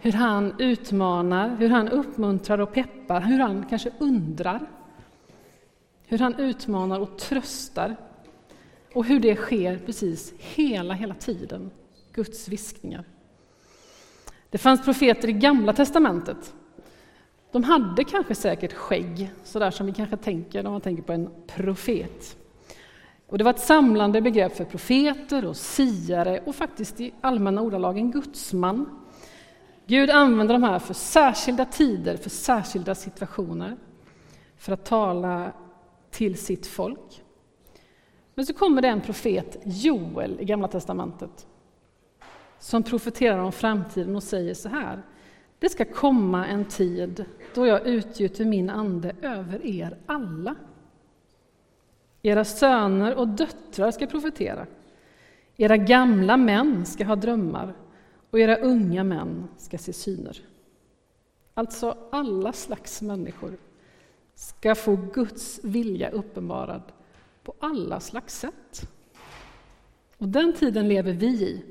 hur 0.00 0.12
han 0.12 0.54
utmanar, 0.58 1.56
hur 1.56 1.68
han 1.68 1.88
uppmuntrar 1.88 2.58
och 2.58 2.72
peppar, 2.72 3.20
hur 3.20 3.38
han 3.38 3.66
kanske 3.66 3.90
undrar. 3.98 4.60
Hur 6.06 6.18
han 6.18 6.34
utmanar 6.34 7.00
och 7.00 7.18
tröstar. 7.18 7.96
Och 8.94 9.04
hur 9.04 9.20
det 9.20 9.36
sker 9.36 9.78
precis 9.78 10.34
hela, 10.38 10.94
hela 10.94 11.14
tiden. 11.14 11.70
Guds 12.12 12.48
viskningar. 12.48 13.04
Det 14.50 14.58
fanns 14.58 14.84
profeter 14.84 15.28
i 15.28 15.32
Gamla 15.32 15.72
testamentet. 15.72 16.54
De 17.52 17.64
hade 17.64 18.04
kanske 18.04 18.34
säkert 18.34 18.72
skägg, 18.72 19.30
sådär 19.44 19.70
som 19.70 19.86
vi 19.86 19.92
kanske 19.92 20.16
tänker 20.16 20.62
när 20.62 20.70
man 20.70 20.80
tänker 20.80 21.02
på 21.02 21.12
en 21.12 21.30
profet. 21.46 22.36
Och 23.28 23.38
det 23.38 23.44
var 23.44 23.50
ett 23.50 23.60
samlande 23.60 24.20
begrepp 24.20 24.56
för 24.56 24.64
profeter 24.64 25.44
och 25.44 25.56
siare 25.56 26.40
och 26.46 26.54
faktiskt 26.54 27.00
i 27.00 27.14
allmänna 27.20 27.62
ordalag 27.62 27.98
en 27.98 28.10
gudsman. 28.10 28.98
Gud 29.86 30.10
använder 30.10 30.54
de 30.54 30.62
här 30.62 30.78
för 30.78 30.94
särskilda 30.94 31.64
tider, 31.64 32.16
för 32.16 32.30
särskilda 32.30 32.94
situationer, 32.94 33.76
för 34.56 34.72
att 34.72 34.84
tala 34.84 35.52
till 36.10 36.38
sitt 36.38 36.66
folk. 36.66 37.22
Men 38.34 38.46
så 38.46 38.54
kommer 38.54 38.82
det 38.82 38.88
en 38.88 39.00
profet, 39.00 39.56
Joel, 39.64 40.40
i 40.40 40.44
Gamla 40.44 40.68
testamentet, 40.68 41.46
som 42.58 42.82
profeterar 42.82 43.38
om 43.38 43.52
framtiden 43.52 44.16
och 44.16 44.22
säger 44.22 44.54
så 44.54 44.68
här. 44.68 45.02
Det 45.58 45.68
ska 45.68 45.84
komma 45.84 46.46
en 46.46 46.64
tid 46.64 47.24
då 47.54 47.66
jag 47.66 47.86
utgjuter 47.86 48.44
min 48.44 48.70
ande 48.70 49.16
över 49.22 49.66
er 49.66 49.98
alla. 50.06 50.54
Era 52.22 52.44
söner 52.44 53.14
och 53.14 53.28
döttrar 53.28 53.90
ska 53.90 54.06
profetera. 54.06 54.66
Era 55.56 55.76
gamla 55.76 56.36
män 56.36 56.86
ska 56.86 57.04
ha 57.04 57.16
drömmar 57.16 57.74
och 58.30 58.40
era 58.40 58.56
unga 58.56 59.04
män 59.04 59.48
ska 59.56 59.78
se 59.78 59.92
syner. 59.92 60.40
alltså 61.54 61.96
alla 62.12 62.52
slags 62.52 63.02
människor, 63.02 63.56
ska 64.34 64.74
få 64.74 64.96
Guds 64.96 65.60
vilja 65.64 66.10
uppenbarad 66.10 66.82
på 67.44 67.54
alla 67.60 68.00
slags 68.00 68.38
sätt. 68.38 68.90
Och 70.18 70.28
den 70.28 70.52
tiden 70.52 70.88
lever 70.88 71.12
vi 71.12 71.26
i, 71.26 71.64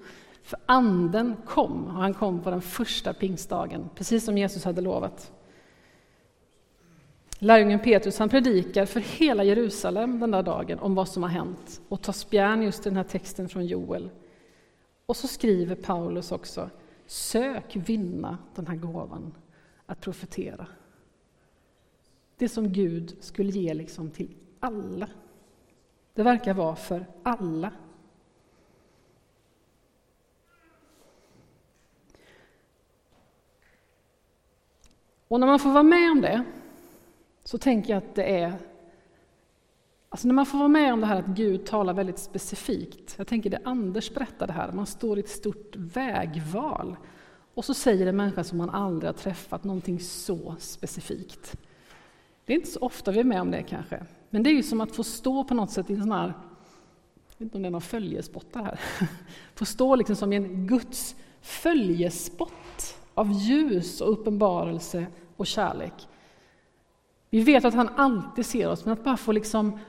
för 0.44 0.60
Anden 0.66 1.36
kom, 1.46 1.86
och 1.86 1.94
han 1.94 2.14
kom 2.14 2.42
på 2.42 2.50
den 2.50 2.62
första 2.62 3.14
pingstdagen, 3.14 3.90
precis 3.96 4.26
som 4.26 4.38
Jesus 4.38 4.64
hade 4.66 4.82
lovat. 4.82 5.32
Lärjungen 7.40 7.80
Petrus 7.80 8.20
han 8.20 8.30
predikar 8.30 8.86
för 8.86 9.00
hela 9.00 9.44
Jerusalem 9.44 10.20
den 10.20 10.32
där 10.32 10.44
dagen 10.44 10.80
om 10.80 10.96
vad 10.96 11.10
som 11.10 11.24
har 11.24 11.30
hänt 11.30 11.82
och 11.88 12.02
tar 12.02 12.14
spjärn 12.14 12.62
just 12.62 12.86
i 12.86 12.90
den 12.90 12.98
här 12.98 13.04
texten 13.04 13.50
från 13.50 13.66
Joel. 13.66 14.10
Och 15.06 15.18
så 15.18 15.28
skriver 15.28 15.76
Paulus 15.76 16.32
också, 16.32 16.70
sök 17.06 17.76
vinna 17.76 18.38
den 18.56 18.68
här 18.68 18.76
gåvan 18.76 19.34
att 19.86 20.02
profetera. 20.02 20.68
Det 22.38 22.50
som 22.50 22.74
Gud 22.74 23.18
skulle 23.20 23.52
ge 23.52 23.74
liksom 23.74 24.12
till 24.12 24.36
alla. 24.60 25.10
Det 26.14 26.24
verkar 26.24 26.54
vara 26.54 26.76
för 26.76 27.06
alla. 27.24 27.72
Och 35.28 35.40
när 35.40 35.48
man 35.48 35.60
får 35.60 35.70
vara 35.70 35.84
med 35.84 36.12
om 36.12 36.22
det 36.22 36.44
så 37.48 37.58
tänker 37.58 37.94
jag 37.94 37.98
att 37.98 38.16
det 38.16 38.40
är 38.40 38.54
Alltså 40.10 40.28
när 40.28 40.36
man 40.36 40.46
får 40.46 40.58
vara 40.58 40.68
med 40.68 40.94
om 40.94 41.02
det 41.02 41.08
här 41.08 41.20
att 41.20 41.28
Gud 41.28 41.66
talar 41.66 41.94
väldigt 41.94 42.20
specifikt. 42.20 43.16
Jag 43.18 43.28
tänker 43.28 43.50
det 43.50 43.60
Anders 43.64 44.14
berättade 44.14 44.54
här, 44.54 44.72
man 44.72 44.86
står 44.86 45.18
i 45.18 45.20
ett 45.20 45.30
stort 45.30 45.76
vägval 45.76 46.96
och 47.54 47.66
så 47.66 47.74
säger 47.74 48.08
en 48.08 48.16
människa 48.16 48.44
som 48.44 48.58
man 48.58 48.70
aldrig 48.70 49.10
har 49.10 49.14
träffat 49.14 49.64
någonting 49.64 50.00
så 50.00 50.56
specifikt. 50.60 51.58
Det 52.46 52.54
är 52.54 52.58
inte 52.58 52.70
så 52.70 52.80
ofta 52.80 53.12
vi 53.12 53.20
är 53.20 53.24
med 53.24 53.42
om 53.42 53.52
det 53.52 53.64
kanske, 53.64 54.06
men 54.30 54.44
det 54.44 54.50
är 54.50 54.54
ju 54.54 54.64
som 54.64 54.82
att 54.82 54.96
få 54.96 55.04
stå 55.04 55.44
på 55.44 55.54
något 55.54 55.72
sätt 55.72 55.90
i 55.90 55.94
en 55.94 56.02
sån 56.02 56.12
här, 56.12 56.28
jag 56.28 57.38
vet 57.38 57.42
inte 57.42 57.58
om 57.58 57.62
det 57.62 57.70
är 57.70 57.72
någon 57.72 57.82
följespottar 57.82 58.64
här, 58.64 58.80
få 59.56 59.66
stå 59.66 59.96
liksom 59.96 60.16
som 60.16 60.34
i 60.34 60.36
en 60.36 60.68
Guds 60.68 61.16
följespott 61.42 62.98
av 63.14 63.32
ljus 63.32 64.02
och 64.02 64.12
uppenbarelse 64.12 65.06
och 65.36 65.48
kärlek. 65.48 66.08
Vi 67.30 67.40
vet 67.40 67.66
att 67.66 67.74
han 67.74 67.90
alltid 67.90 68.46
ser 68.46 68.70
oss, 68.70 68.86
men 68.86 68.94
att 68.94 69.04
bara 69.04 69.18
få 69.18 69.32
liksom, 69.32 69.80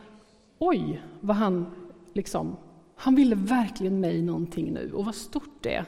oj, 0.59 1.03
vad 1.21 1.37
han 1.37 1.67
liksom, 2.13 2.57
han 2.97 3.15
ville 3.15 3.35
verkligen 3.35 4.01
mig 4.01 4.23
någonting 4.23 4.73
nu, 4.73 4.93
och 4.93 5.05
vad 5.05 5.15
stort 5.15 5.63
det 5.63 5.75
är. 5.75 5.85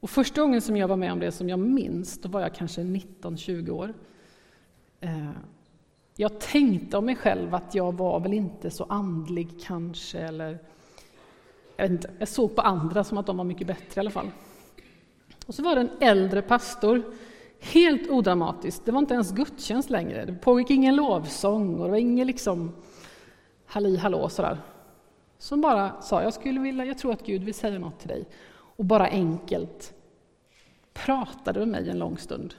Och 0.00 0.10
första 0.10 0.40
gången 0.40 0.60
som 0.60 0.76
jag 0.76 0.88
var 0.88 0.96
med 0.96 1.12
om 1.12 1.18
det 1.18 1.32
som 1.32 1.48
jag 1.48 1.58
minns, 1.58 2.20
då 2.20 2.28
var 2.28 2.40
jag 2.40 2.54
kanske 2.54 2.82
19-20 2.82 3.70
år. 3.70 3.94
Eh, 5.00 5.30
jag 6.16 6.40
tänkte 6.40 6.98
om 6.98 7.04
mig 7.04 7.16
själv 7.16 7.54
att 7.54 7.74
jag 7.74 7.96
var 7.96 8.20
väl 8.20 8.32
inte 8.32 8.70
så 8.70 8.84
andlig 8.84 9.48
kanske, 9.62 10.18
eller 10.18 10.58
jag 11.76 11.84
vet 11.84 11.90
inte, 11.90 12.10
jag 12.18 12.28
såg 12.28 12.56
på 12.56 12.62
andra 12.62 13.04
som 13.04 13.18
att 13.18 13.26
de 13.26 13.36
var 13.36 13.44
mycket 13.44 13.66
bättre 13.66 13.98
i 13.98 14.00
alla 14.00 14.10
fall. 14.10 14.30
Och 15.46 15.54
så 15.54 15.62
var 15.62 15.74
det 15.74 15.80
en 15.80 15.90
äldre 16.00 16.42
pastor 16.42 17.02
Helt 17.60 18.10
odramatiskt, 18.10 18.84
det 18.84 18.92
var 18.92 18.98
inte 18.98 19.14
ens 19.14 19.32
gudstjänst 19.32 19.90
längre. 19.90 20.24
Det 20.24 20.32
pågick 20.32 20.70
ingen 20.70 20.96
lovsång 20.96 21.78
och 21.78 21.84
det 21.84 21.90
var 21.90 21.98
ingen 21.98 22.26
liksom 22.26 22.72
halli 23.66 23.96
hallå 23.96 24.28
sådär. 24.28 24.58
Som 25.38 25.60
bara 25.60 26.00
sa, 26.02 26.22
jag 26.22 26.34
skulle 26.34 26.60
vilja, 26.60 26.84
jag 26.84 26.98
tror 26.98 27.12
att 27.12 27.26
Gud 27.26 27.44
vill 27.44 27.54
säga 27.54 27.78
något 27.78 27.98
till 27.98 28.08
dig. 28.08 28.28
Och 28.52 28.84
bara 28.84 29.06
enkelt 29.06 29.94
pratade 30.92 31.58
med 31.58 31.68
mig 31.68 31.90
en 31.90 31.98
lång 31.98 32.18
stund. 32.18 32.54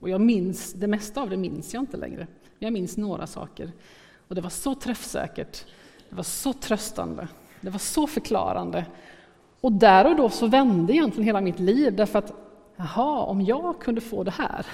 Och 0.00 0.08
jag 0.08 0.20
minns, 0.20 0.72
det 0.72 0.86
mesta 0.86 1.22
av 1.22 1.30
det 1.30 1.36
minns 1.36 1.74
jag 1.74 1.82
inte 1.82 1.96
längre. 1.96 2.26
Jag 2.58 2.72
minns 2.72 2.96
några 2.96 3.26
saker. 3.26 3.72
Och 4.28 4.34
det 4.34 4.40
var 4.40 4.50
så 4.50 4.74
träffsäkert, 4.74 5.64
det 6.10 6.16
var 6.16 6.22
så 6.22 6.52
tröstande, 6.52 7.28
det 7.60 7.70
var 7.70 7.78
så 7.78 8.06
förklarande. 8.06 8.86
Och 9.60 9.72
där 9.72 10.06
och 10.06 10.16
då 10.16 10.28
så 10.28 10.46
vände 10.46 10.92
egentligen 10.92 11.24
hela 11.24 11.40
mitt 11.40 11.58
liv, 11.58 11.96
därför 11.96 12.18
att 12.18 12.47
Jaha, 12.80 13.24
om 13.24 13.40
jag 13.40 13.80
kunde 13.80 14.00
få 14.00 14.24
det 14.24 14.30
här, 14.30 14.66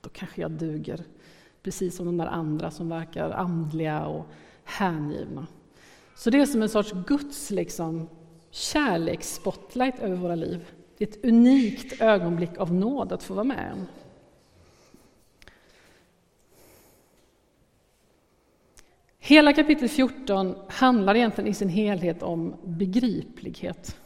då 0.00 0.08
kanske 0.08 0.40
jag 0.40 0.50
duger. 0.50 1.04
Precis 1.62 1.96
som 1.96 2.06
de 2.06 2.16
där 2.16 2.26
andra 2.26 2.70
som 2.70 2.88
verkar 2.88 3.30
andliga 3.30 4.06
och 4.06 4.26
hängivna. 4.64 5.46
Så 6.14 6.30
det 6.30 6.40
är 6.40 6.46
som 6.46 6.62
en 6.62 6.68
sorts 6.68 6.92
Guds 7.06 7.50
liksom, 7.50 8.08
kärleksspotlight 8.50 9.98
över 9.98 10.16
våra 10.16 10.34
liv. 10.34 10.70
Det 10.98 11.04
är 11.04 11.08
ett 11.08 11.24
unikt 11.24 12.00
ögonblick 12.00 12.58
av 12.58 12.74
nåd 12.74 13.12
att 13.12 13.22
få 13.22 13.34
vara 13.34 13.44
med 13.44 13.72
om. 13.72 13.86
Hela 19.18 19.52
kapitel 19.52 19.88
14 19.88 20.54
handlar 20.68 21.14
egentligen 21.14 21.50
i 21.50 21.54
sin 21.54 21.68
helhet 21.68 22.22
om 22.22 22.54
begriplighet. 22.64 24.01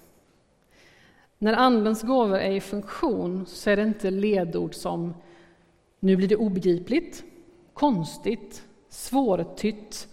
När 1.39 1.53
Andens 1.53 2.03
gåvor 2.03 2.37
är 2.37 2.51
i 2.51 2.61
funktion 2.61 3.47
så 3.47 3.71
är 3.71 3.77
det 3.77 3.83
inte 3.83 4.11
ledord 4.11 4.75
som 4.75 5.15
nu 6.01 6.17
blir 6.17 6.29
det 6.29 6.37
obegripligt, 6.37 7.25
konstigt, 7.73 8.65
svårtytt 8.89 10.09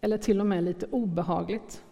eller 0.00 0.18
till 0.18 0.40
och 0.40 0.46
med 0.46 0.64
lite 0.64 0.86
obehagligt. 0.86 1.82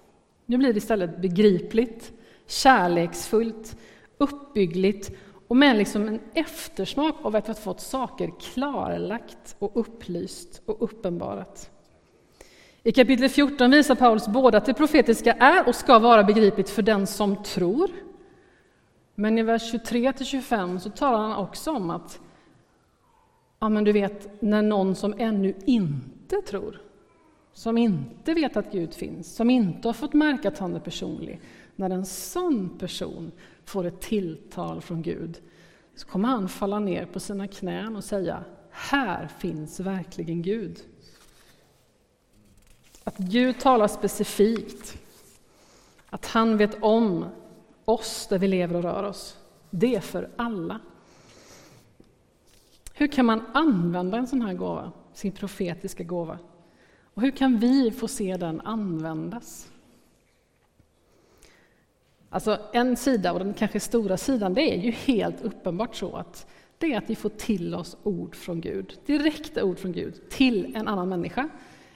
Nu 0.47 0.57
blir 0.57 0.73
det 0.73 0.79
istället 0.79 1.19
begripligt, 1.19 2.13
kärleksfullt, 2.47 3.77
uppbyggligt 4.19 5.11
och 5.49 5.57
med 5.57 5.77
liksom 5.77 6.09
en 6.09 6.21
eftersmak 6.35 7.15
av 7.23 7.37
att 7.37 7.47
ha 7.47 7.55
fått 7.55 7.81
saker 7.81 8.33
klarlagt 8.41 9.57
och 9.59 9.73
upplyst 9.75 10.63
och 10.67 10.83
uppenbarat. 10.83 11.71
I 12.83 12.93
kapitel 12.93 13.29
14 13.29 13.71
visar 13.71 13.95
Paulus 13.95 14.29
både 14.29 14.59
att 14.59 14.67
det 14.67 14.75
profetiska 14.75 15.33
är 15.33 15.69
och 15.69 15.75
ska 15.75 15.99
vara 15.99 16.25
begripligt 16.25 16.71
för 16.71 16.83
den 16.83 17.07
som 17.07 17.43
tror 17.43 17.91
men 19.15 19.39
i 19.39 19.43
vers 19.43 19.71
23 19.71 20.13
25 20.25 20.81
så 20.81 20.91
talar 20.91 21.19
han 21.19 21.37
också 21.37 21.71
om 21.71 21.91
att 21.91 22.21
ja, 23.59 23.69
men 23.69 23.85
du 23.85 23.93
vet, 23.93 24.43
när 24.43 24.63
någon 24.63 24.95
som 24.95 25.15
ännu 25.19 25.55
inte 25.65 26.37
tror, 26.37 26.81
som 27.53 27.79
inte 27.79 28.35
vet 28.35 28.57
att 28.57 28.73
Gud 28.73 28.95
finns, 28.95 29.35
som 29.35 29.51
inte 29.51 29.89
har 29.89 29.93
fått 29.93 30.13
märka 30.13 30.49
att 30.49 30.59
han 30.59 30.75
är 30.75 30.81
personlig, 30.81 31.41
när 31.77 31.91
en 31.91 32.07
sån 32.07 32.79
person 32.79 33.33
får 33.65 33.85
ett 33.85 34.01
tilltal 34.01 34.81
från 34.81 35.03
Gud, 35.03 35.41
så 35.97 36.07
kommer 36.07 36.29
han 36.29 36.49
falla 36.49 36.79
ner 36.79 37.07
på 37.07 37.21
sina 37.21 37.49
knän 37.49 37.97
och 37.97 38.05
säga, 38.05 38.45
här 38.71 39.29
finns 39.39 39.81
verkligen 39.81 40.43
Gud. 40.43 40.79
Att 43.05 43.17
Gud 43.17 43.61
talar 43.61 43.89
specifikt, 43.89 44.99
att 46.11 46.27
han 46.27 46.57
vet 46.57 46.83
om 46.83 47.27
oss 47.85 48.27
där 48.27 48.39
vi 48.39 48.49
lever 48.49 48.77
och 48.77 48.83
rör 48.83 49.03
oss. 49.03 49.37
Det 49.71 49.95
är 49.95 50.01
för 50.01 50.31
alla. 50.37 50.81
Hur 52.95 53.07
kan 53.07 53.27
man 53.27 53.43
använda 53.55 54.19
en 54.19 54.27
sån 54.27 54.43
här 54.43 54.55
gåva, 54.55 54.93
sin 55.13 55.33
profetiska 55.33 56.05
gåva? 56.05 56.39
Och 57.15 57.23
hur 57.23 57.31
kan 57.31 57.59
vi 57.59 57.91
få 57.91 58.09
se 58.09 58.37
den 58.37 58.61
användas? 58.61 59.69
Alltså 62.31 62.59
en 62.73 62.97
sida, 62.97 63.33
och 63.33 63.39
den 63.39 63.55
kanske 63.55 63.81
stora 63.81 64.17
sidan, 64.17 64.55
det 64.55 64.75
är 64.75 64.83
ju 64.83 64.91
helt 64.91 65.43
uppenbart 65.43 65.97
så 65.97 66.17
att 66.17 66.47
det 66.79 66.93
är 66.93 66.99
att 66.99 67.11
vi 67.11 67.15
får 67.15 67.29
till 67.29 67.75
oss 67.75 67.97
ord 68.03 68.37
från 68.37 68.61
Gud, 68.61 68.99
direkta 69.07 69.65
ord 69.65 69.79
från 69.79 69.93
Gud, 69.93 70.31
till 70.31 70.77
en 70.77 70.89
annan 70.89 71.09
människa 71.09 71.49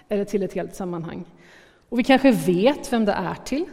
eller 0.09 0.25
till 0.25 0.43
ett 0.43 0.53
helt 0.53 0.75
sammanhang. 0.75 1.25
Och 1.89 1.99
vi 1.99 2.05
kanske 2.05 2.33
vet 2.33 2.93
vem 2.93 3.05
det 3.05 3.13
är 3.13 3.35
till, 3.35 3.65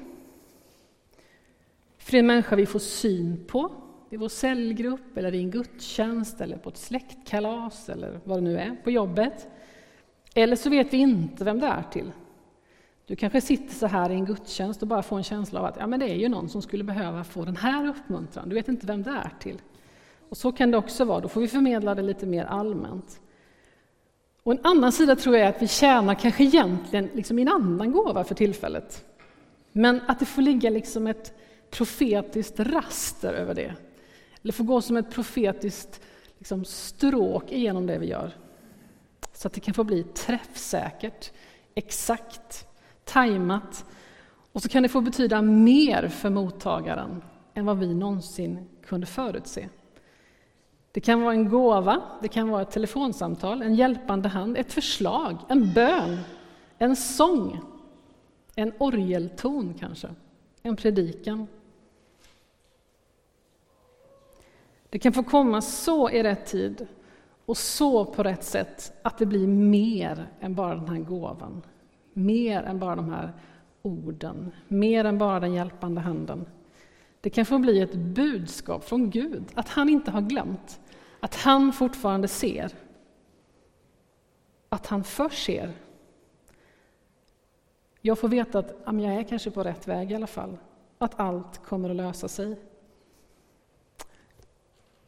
för 2.05 2.17
en 2.17 2.27
människa 2.27 2.55
vi 2.55 2.65
får 2.65 2.79
syn 2.79 3.45
på 3.47 3.71
i 4.09 4.17
vår 4.17 4.29
cellgrupp, 4.29 5.17
eller 5.17 5.35
i 5.35 5.39
en 5.39 5.51
gudstjänst, 5.51 6.41
eller 6.41 6.57
på 6.57 6.69
ett 6.69 6.77
släktkalas, 6.77 7.89
eller 7.89 8.19
vad 8.23 8.37
det 8.37 8.41
nu 8.41 8.57
är, 8.57 8.75
på 8.83 8.91
jobbet. 8.91 9.47
Eller 10.35 10.55
så 10.55 10.69
vet 10.69 10.93
vi 10.93 10.97
inte 10.97 11.43
vem 11.43 11.59
det 11.59 11.67
är 11.67 11.83
till. 11.91 12.11
Du 13.05 13.15
kanske 13.15 13.41
sitter 13.41 13.75
så 13.75 13.87
här 13.87 14.09
i 14.09 14.13
en 14.13 14.25
gudstjänst 14.25 14.81
och 14.81 14.87
bara 14.87 15.03
får 15.03 15.17
en 15.17 15.23
känsla 15.23 15.59
av 15.59 15.65
att 15.65 15.77
ja, 15.79 15.87
men 15.87 15.99
det 15.99 16.09
är 16.09 16.15
ju 16.15 16.29
någon 16.29 16.49
som 16.49 16.61
skulle 16.61 16.83
behöva 16.83 17.23
få 17.23 17.45
den 17.45 17.57
här 17.57 17.87
uppmuntran. 17.87 18.49
Du 18.49 18.55
vet 18.55 18.67
inte 18.67 18.87
vem 18.87 19.03
det 19.03 19.09
är 19.09 19.31
till. 19.39 19.61
Och 20.29 20.37
så 20.37 20.51
kan 20.51 20.71
det 20.71 20.77
också 20.77 21.05
vara, 21.05 21.19
då 21.19 21.27
får 21.27 21.41
vi 21.41 21.47
förmedla 21.47 21.95
det 21.95 22.01
lite 22.01 22.25
mer 22.25 22.45
allmänt. 22.45 23.21
Och 24.43 24.51
en 24.51 24.59
annan 24.63 24.91
sida 24.91 25.15
tror 25.15 25.35
jag 25.37 25.45
är 25.45 25.49
att 25.49 25.61
vi 25.61 25.67
tjänar 25.67 26.15
kanske 26.15 26.43
egentligen 26.43 27.09
liksom 27.13 27.39
en 27.39 27.47
annan 27.47 27.91
gåva 27.91 28.23
för 28.23 28.35
tillfället. 28.35 29.05
Men 29.71 30.01
att 30.07 30.19
det 30.19 30.25
får 30.25 30.41
ligga 30.41 30.69
liksom 30.69 31.07
ett 31.07 31.33
profetiskt 31.71 32.59
raster 32.59 33.33
över 33.33 33.55
det. 33.55 33.73
Eller 34.41 34.53
får 34.53 34.63
gå 34.63 34.81
som 34.81 34.97
ett 34.97 35.11
profetiskt 35.11 36.01
liksom, 36.37 36.65
stråk 36.65 37.51
igenom 37.51 37.87
det 37.87 37.97
vi 37.97 38.07
gör. 38.07 38.31
Så 39.33 39.47
att 39.47 39.53
det 39.53 39.59
kan 39.59 39.73
få 39.73 39.83
bli 39.83 40.03
träffsäkert, 40.03 41.31
exakt, 41.75 42.67
tajmat. 43.03 43.85
Och 44.51 44.61
så 44.61 44.69
kan 44.69 44.83
det 44.83 44.89
få 44.89 45.01
betyda 45.01 45.41
mer 45.41 46.07
för 46.07 46.29
mottagaren 46.29 47.23
än 47.53 47.65
vad 47.65 47.77
vi 47.77 47.93
någonsin 47.93 48.69
kunde 48.85 49.07
förutse. 49.07 49.69
Det 50.91 51.01
kan 51.01 51.21
vara 51.21 51.33
en 51.33 51.49
gåva, 51.49 52.01
det 52.21 52.27
kan 52.27 52.49
vara 52.49 52.61
ett 52.61 52.71
telefonsamtal, 52.71 53.61
en 53.61 53.75
hjälpande 53.75 54.29
hand, 54.29 54.57
ett 54.57 54.73
förslag, 54.73 55.37
en 55.49 55.73
bön, 55.73 56.19
en 56.77 56.95
sång, 56.95 57.59
en 58.55 58.73
orgelton 58.77 59.73
kanske, 59.79 60.07
en 60.65 60.75
predikan. 60.75 61.47
Det 64.89 64.99
kan 64.99 65.13
få 65.13 65.23
komma 65.23 65.61
så 65.61 66.09
i 66.09 66.23
rätt 66.23 66.45
tid 66.45 66.87
och 67.45 67.57
så 67.57 68.05
på 68.05 68.23
rätt 68.23 68.43
sätt 68.43 68.93
att 69.01 69.17
det 69.17 69.25
blir 69.25 69.47
mer 69.47 70.27
än 70.39 70.55
bara 70.55 70.75
den 70.75 70.89
här 70.89 70.99
gåvan. 70.99 71.61
Mer 72.13 72.63
än 72.63 72.79
bara 72.79 72.95
de 72.95 73.09
här 73.09 73.33
orden, 73.81 74.51
mer 74.67 75.05
än 75.05 75.17
bara 75.17 75.39
den 75.39 75.53
hjälpande 75.53 76.01
handen. 76.01 76.45
Det 77.21 77.29
kan 77.29 77.45
få 77.45 77.59
bli 77.59 77.81
ett 77.81 77.95
budskap 77.95 78.83
från 78.83 79.09
Gud, 79.09 79.43
att 79.53 79.69
han 79.69 79.89
inte 79.89 80.11
har 80.11 80.21
glömt, 80.21 80.79
att 81.19 81.35
han 81.35 81.73
fortfarande 81.73 82.27
ser. 82.27 82.71
Att 84.69 84.87
han 84.87 85.03
förser. 85.03 85.73
Jag 88.05 88.19
får 88.19 88.29
veta 88.29 88.59
att 88.59 88.73
jag 88.85 89.03
är 89.03 89.23
kanske 89.23 89.51
på 89.51 89.63
rätt 89.63 89.87
väg 89.87 90.11
i 90.11 90.15
alla 90.15 90.27
fall, 90.27 90.57
att 90.97 91.19
allt 91.19 91.57
kommer 91.65 91.89
att 91.89 91.95
lösa 91.95 92.27
sig. 92.27 92.55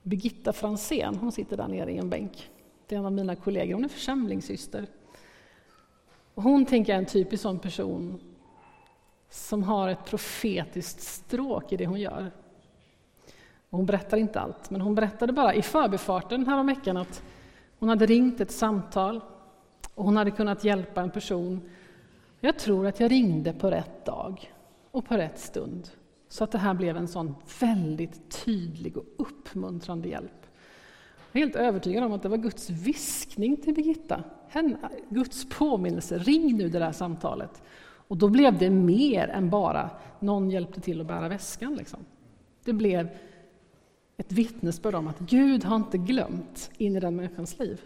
Birgitta 0.03 0.53
Fransén, 0.53 1.15
hon 1.15 1.31
sitter 1.31 1.57
där 1.57 1.67
nere 1.67 1.91
i 1.91 1.97
en 1.97 2.09
bänk. 2.09 2.49
Det 2.87 2.95
är 2.95 2.99
en 2.99 3.05
av 3.05 3.11
mina 3.11 3.35
kollegor, 3.35 3.73
hon 3.73 3.83
är 3.83 3.89
församlingssyster. 3.89 4.87
Hon 6.35 6.65
tänker 6.65 6.93
jag 6.93 6.97
är 6.97 7.01
en 7.01 7.09
typisk 7.09 7.43
sån 7.43 7.59
person 7.59 8.19
som 9.29 9.63
har 9.63 9.89
ett 9.89 10.05
profetiskt 10.05 11.01
stråk 11.01 11.71
i 11.71 11.77
det 11.77 11.85
hon 11.85 11.99
gör. 11.99 12.31
hon 13.69 13.85
berättar 13.85 14.17
inte 14.17 14.39
allt, 14.39 14.69
men 14.69 14.81
hon 14.81 14.95
berättade 14.95 15.33
bara 15.33 15.53
i 15.53 15.61
förbifarten 15.61 16.45
häromveckan 16.45 16.97
att 16.97 17.23
hon 17.79 17.89
hade 17.89 18.05
ringt 18.05 18.41
ett 18.41 18.51
samtal 18.51 19.21
och 19.93 20.05
hon 20.05 20.17
hade 20.17 20.31
kunnat 20.31 20.63
hjälpa 20.63 21.01
en 21.01 21.11
person. 21.11 21.69
Jag 22.39 22.59
tror 22.59 22.87
att 22.87 22.99
jag 22.99 23.11
ringde 23.11 23.53
på 23.53 23.71
rätt 23.71 24.05
dag 24.05 24.53
och 24.91 25.05
på 25.05 25.17
rätt 25.17 25.39
stund. 25.39 25.89
Så 26.27 26.43
att 26.43 26.51
det 26.51 26.57
här 26.57 26.73
blev 26.73 26.97
en 26.97 27.07
sån 27.07 27.35
väldigt 27.59 28.45
tydlig 28.45 28.97
och 28.97 29.05
uppmuntrande 29.17 30.09
hjälp. 30.09 30.45
Jag 31.31 31.41
är 31.41 31.45
helt 31.45 31.55
övertygad 31.55 32.03
om 32.03 32.11
att 32.11 32.23
det 32.23 32.29
var 32.29 32.37
Guds 32.37 32.69
viskning 32.69 33.57
till 33.57 33.73
Birgitta. 33.73 34.23
Guds 35.09 35.49
påminnelse, 35.49 36.17
ring 36.17 36.57
nu 36.57 36.69
det 36.69 36.79
där 36.79 36.91
samtalet. 36.91 37.61
Och 38.07 38.17
då 38.17 38.29
blev 38.29 38.57
det 38.57 38.69
mer 38.69 39.27
än 39.27 39.49
bara 39.49 39.89
någon 40.19 40.49
hjälpte 40.49 40.81
till 40.81 41.01
att 41.01 41.07
bära 41.07 41.27
väskan. 41.27 41.75
Liksom. 41.75 41.99
Det 42.63 42.73
blev 42.73 43.09
ett 44.17 44.31
vittnesbörd 44.31 44.95
om 44.95 45.07
att 45.07 45.19
Gud 45.19 45.63
har 45.63 45.75
inte 45.75 45.97
glömt 45.97 46.71
in 46.77 46.95
i 46.95 46.99
den 46.99 47.15
människans 47.15 47.59
liv. 47.59 47.81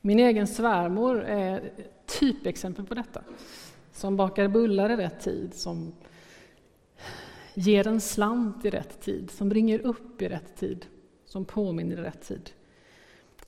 Min 0.00 0.18
egen 0.18 0.46
svärmor 0.46 1.22
är 1.22 1.72
typexempel 2.06 2.84
på 2.86 2.94
detta. 2.94 3.22
Som 3.92 4.16
bakar 4.16 4.48
bullar 4.48 4.90
i 4.90 4.96
rätt 4.96 5.20
tid, 5.20 5.54
som 5.54 5.92
ger 7.54 7.86
en 7.86 8.00
slant 8.00 8.64
i 8.64 8.70
rätt 8.70 9.00
tid, 9.00 9.30
som 9.30 9.50
ringer 9.50 9.78
upp 9.78 10.22
i 10.22 10.28
rätt 10.28 10.56
tid, 10.56 10.86
som 11.26 11.44
påminner 11.44 11.96
i 11.96 12.00
rätt 12.00 12.28
tid. 12.28 12.50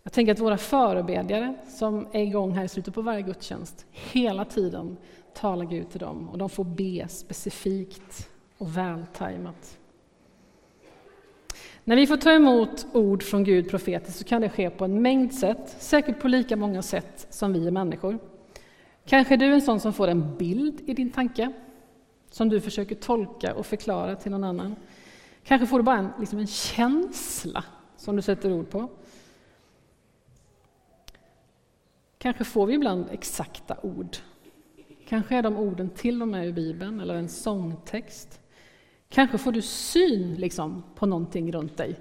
Jag 0.02 0.12
tänker 0.12 0.32
att 0.32 0.38
våra 0.38 0.58
förebedjare 0.58 1.54
som 1.68 2.06
är 2.12 2.22
igång 2.22 2.52
här 2.52 2.64
i 2.64 2.68
slutet 2.68 2.94
på 2.94 3.02
varje 3.02 3.22
gudstjänst, 3.22 3.86
hela 3.90 4.44
tiden 4.44 4.96
talar 5.34 5.64
Gud 5.64 5.90
till 5.90 6.00
dem 6.00 6.28
och 6.28 6.38
de 6.38 6.50
får 6.50 6.64
be 6.64 7.08
specifikt 7.08 8.30
och 8.58 8.76
vältajmat. 8.76 9.78
När 11.84 11.96
vi 11.96 12.06
får 12.06 12.16
ta 12.16 12.32
emot 12.32 12.86
ord 12.92 13.22
från 13.22 13.44
Gud 13.44 13.70
profetiskt 13.70 14.18
så 14.18 14.24
kan 14.24 14.42
det 14.42 14.48
ske 14.48 14.70
på 14.70 14.84
en 14.84 15.02
mängd 15.02 15.34
sätt, 15.34 15.76
säkert 15.78 16.20
på 16.20 16.28
lika 16.28 16.56
många 16.56 16.82
sätt 16.82 17.26
som 17.30 17.52
vi 17.52 17.66
är 17.66 17.70
människor. 17.70 18.18
Kanske 19.06 19.34
är 19.34 19.38
du 19.38 19.54
en 19.54 19.62
sån 19.62 19.80
som 19.80 19.92
får 19.92 20.08
en 20.08 20.36
bild 20.36 20.80
i 20.86 20.94
din 20.94 21.10
tanke, 21.10 21.52
som 22.30 22.48
du 22.48 22.60
försöker 22.60 22.94
tolka 22.94 23.54
och 23.54 23.66
förklara 23.66 24.16
till 24.16 24.30
någon 24.30 24.44
annan. 24.44 24.76
Kanske 25.44 25.66
får 25.66 25.78
du 25.78 25.82
bara 25.82 25.98
en, 25.98 26.08
liksom 26.20 26.38
en 26.38 26.46
känsla 26.46 27.64
som 27.96 28.16
du 28.16 28.22
sätter 28.22 28.52
ord 28.52 28.70
på. 28.70 28.90
Kanske 32.18 32.44
får 32.44 32.66
vi 32.66 32.74
ibland 32.74 33.06
exakta 33.10 33.76
ord. 33.82 34.16
Kanske 35.08 35.36
är 35.36 35.42
de 35.42 35.56
orden 35.56 35.90
till 35.90 36.22
och 36.22 36.28
med 36.28 36.48
i 36.48 36.52
Bibeln 36.52 37.00
eller 37.00 37.14
en 37.14 37.28
sångtext. 37.28 38.40
Kanske 39.08 39.38
får 39.38 39.52
du 39.52 39.62
syn 39.62 40.34
liksom, 40.34 40.82
på 40.94 41.06
någonting 41.06 41.52
runt 41.52 41.76
dig 41.76 41.96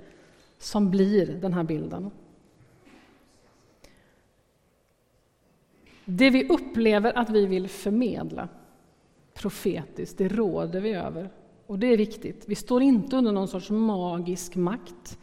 som 0.58 0.92
blir 0.92 1.28
den 1.28 1.54
här 1.54 1.64
bilden. 1.64 2.12
Det 6.06 6.30
vi 6.30 6.48
upplever 6.48 7.18
att 7.18 7.30
vi 7.30 7.46
vill 7.46 7.68
förmedla 7.68 8.48
profetiskt, 9.34 10.18
det 10.18 10.28
råder 10.28 10.82
vi 10.82 10.94
över. 10.94 11.30
Och 11.68 11.80
det 11.80 11.88
är 11.88 11.98
viktigt. 11.98 12.44
Vi 12.48 12.56
står 12.56 12.82
inte 12.82 13.18
under 13.18 13.32
någon 13.32 13.48
sorts 13.48 13.70
magisk 13.70 14.56
makt 14.56 15.18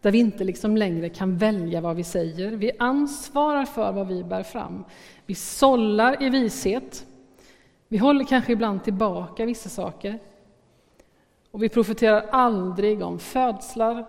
där 0.00 0.10
vi 0.10 0.18
inte 0.18 0.44
liksom 0.44 0.76
längre 0.76 1.08
kan 1.08 1.36
välja 1.36 1.80
vad 1.80 1.96
vi 1.96 2.04
säger. 2.04 2.52
Vi 2.52 2.70
ansvarar 2.78 3.64
för 3.64 3.92
vad 3.92 4.08
vi 4.08 4.24
bär 4.24 4.42
fram. 4.42 4.84
Vi 5.26 5.34
sållar 5.34 6.22
i 6.22 6.28
vishet. 6.28 7.06
Vi 7.88 7.98
håller 7.98 8.24
kanske 8.24 8.52
ibland 8.52 8.84
tillbaka 8.84 9.46
vissa 9.46 9.68
saker. 9.68 10.18
Och 11.50 11.62
vi 11.62 11.68
profeterar 11.68 12.26
aldrig 12.30 13.02
om 13.02 13.18
födslar, 13.18 14.06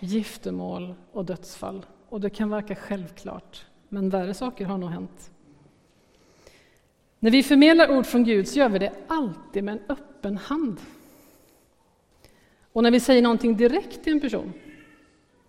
giftermål 0.00 0.94
och 1.12 1.24
dödsfall. 1.24 1.86
Och 2.08 2.20
det 2.20 2.30
kan 2.30 2.50
verka 2.50 2.74
självklart, 2.74 3.66
men 3.88 4.10
värre 4.10 4.34
saker 4.34 4.64
har 4.64 4.78
nog 4.78 4.90
hänt. 4.90 5.30
När 7.18 7.30
vi 7.30 7.42
förmedlar 7.42 7.90
ord 7.90 8.06
från 8.06 8.24
Gud 8.24 8.48
så 8.48 8.58
gör 8.58 8.68
vi 8.68 8.78
det 8.78 8.92
alltid 9.08 9.64
med 9.64 9.72
en 9.72 9.82
öppen 9.88 10.36
hand. 10.36 10.80
Och 12.72 12.82
när 12.82 12.90
vi 12.90 13.00
säger 13.00 13.22
någonting 13.22 13.56
direkt 13.56 14.04
till 14.04 14.12
en 14.12 14.20
person 14.20 14.52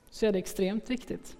så 0.09 0.25
är 0.25 0.31
det 0.31 0.39
extremt 0.39 0.89
viktigt. 0.89 1.37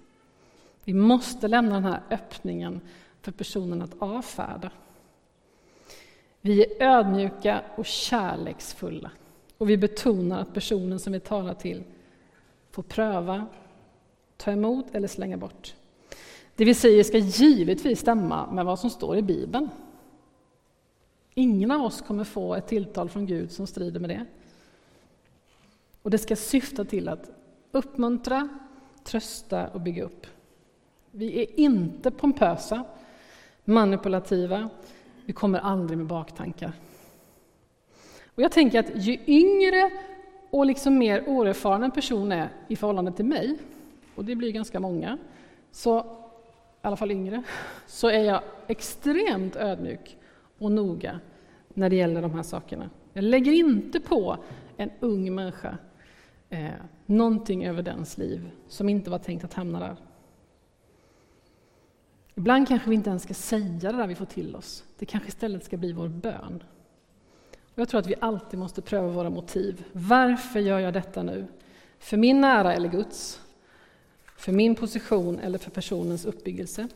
Vi 0.84 0.94
måste 0.94 1.48
lämna 1.48 1.74
den 1.74 1.84
här 1.84 2.00
öppningen 2.10 2.80
för 3.20 3.32
personen 3.32 3.82
att 3.82 3.94
avfärda. 3.98 4.70
Vi 6.40 6.64
är 6.64 6.82
ödmjuka 6.82 7.62
och 7.76 7.86
kärleksfulla 7.86 9.10
och 9.58 9.70
vi 9.70 9.76
betonar 9.76 10.40
att 10.40 10.54
personen 10.54 10.98
som 10.98 11.12
vi 11.12 11.20
talar 11.20 11.54
till 11.54 11.82
får 12.70 12.82
pröva, 12.82 13.46
ta 14.36 14.50
emot 14.50 14.86
eller 14.92 15.08
slänga 15.08 15.36
bort. 15.36 15.74
Det 16.56 16.64
vi 16.64 16.74
säger 16.74 17.04
ska 17.04 17.18
givetvis 17.18 18.00
stämma 18.00 18.52
med 18.52 18.64
vad 18.64 18.78
som 18.78 18.90
står 18.90 19.16
i 19.16 19.22
Bibeln. 19.22 19.68
Ingen 21.38 21.70
av 21.70 21.82
oss 21.82 22.00
kommer 22.00 22.24
få 22.24 22.54
ett 22.54 22.66
tilltal 22.66 23.08
från 23.08 23.26
Gud 23.26 23.50
som 23.50 23.66
strider 23.66 24.00
med 24.00 24.10
det. 24.10 24.24
Och 26.02 26.10
det 26.10 26.18
ska 26.18 26.36
syfta 26.36 26.84
till 26.84 27.08
att 27.08 27.30
uppmuntra, 27.72 28.48
trösta 29.04 29.68
och 29.68 29.80
bygga 29.80 30.04
upp. 30.04 30.26
Vi 31.10 31.42
är 31.42 31.60
inte 31.60 32.10
pompösa, 32.10 32.84
manipulativa, 33.64 34.68
vi 35.26 35.32
kommer 35.32 35.58
aldrig 35.58 35.98
med 35.98 36.06
baktankar. 36.06 36.72
Och 38.34 38.42
jag 38.42 38.52
tänker 38.52 38.80
att 38.80 38.90
ju 38.94 39.18
yngre 39.26 39.90
och 40.50 40.66
liksom 40.66 40.98
mer 40.98 41.28
oerfaren 41.28 41.82
en 41.82 41.90
person 41.90 42.32
är 42.32 42.48
i 42.68 42.76
förhållande 42.76 43.12
till 43.12 43.26
mig, 43.26 43.58
och 44.14 44.24
det 44.24 44.34
blir 44.34 44.52
ganska 44.52 44.80
många, 44.80 45.18
så, 45.70 45.98
i 45.98 46.02
alla 46.82 46.96
fall 46.96 47.10
yngre, 47.10 47.42
så 47.86 48.08
är 48.08 48.24
jag 48.24 48.42
extremt 48.66 49.56
ödmjuk 49.56 50.17
och 50.58 50.72
noga 50.72 51.20
när 51.68 51.90
det 51.90 51.96
gäller 51.96 52.22
de 52.22 52.34
här 52.34 52.42
sakerna. 52.42 52.90
Jag 53.12 53.24
lägger 53.24 53.52
inte 53.52 54.00
på 54.00 54.36
en 54.76 54.90
ung 55.00 55.34
människa 55.34 55.78
eh, 56.50 56.68
någonting 57.06 57.66
över 57.66 57.82
dens 57.82 58.18
liv 58.18 58.50
som 58.68 58.88
inte 58.88 59.10
var 59.10 59.18
tänkt 59.18 59.44
att 59.44 59.54
hamna 59.54 59.80
där. 59.80 59.96
Ibland 62.34 62.68
kanske 62.68 62.90
vi 62.90 62.96
inte 62.96 63.10
ens 63.10 63.22
ska 63.22 63.34
säga 63.34 63.92
det 63.92 63.98
där 63.98 64.06
vi 64.06 64.14
får 64.14 64.24
till 64.24 64.56
oss. 64.56 64.84
Det 64.98 65.06
kanske 65.06 65.28
istället 65.28 65.64
ska 65.64 65.76
bli 65.76 65.92
vår 65.92 66.08
bön. 66.08 66.62
Och 67.50 67.78
jag 67.78 67.88
tror 67.88 68.00
att 68.00 68.06
vi 68.06 68.14
alltid 68.20 68.58
måste 68.58 68.82
pröva 68.82 69.08
våra 69.08 69.30
motiv. 69.30 69.84
Varför 69.92 70.60
gör 70.60 70.78
jag 70.78 70.94
detta 70.94 71.22
nu? 71.22 71.46
För 71.98 72.16
min 72.16 72.44
ära 72.44 72.74
eller 72.74 72.88
Guds? 72.88 73.40
För 74.36 74.52
min 74.52 74.74
position 74.74 75.38
eller 75.38 75.58
för 75.58 75.70
personens 75.70 76.24
uppbyggelse? 76.24 76.88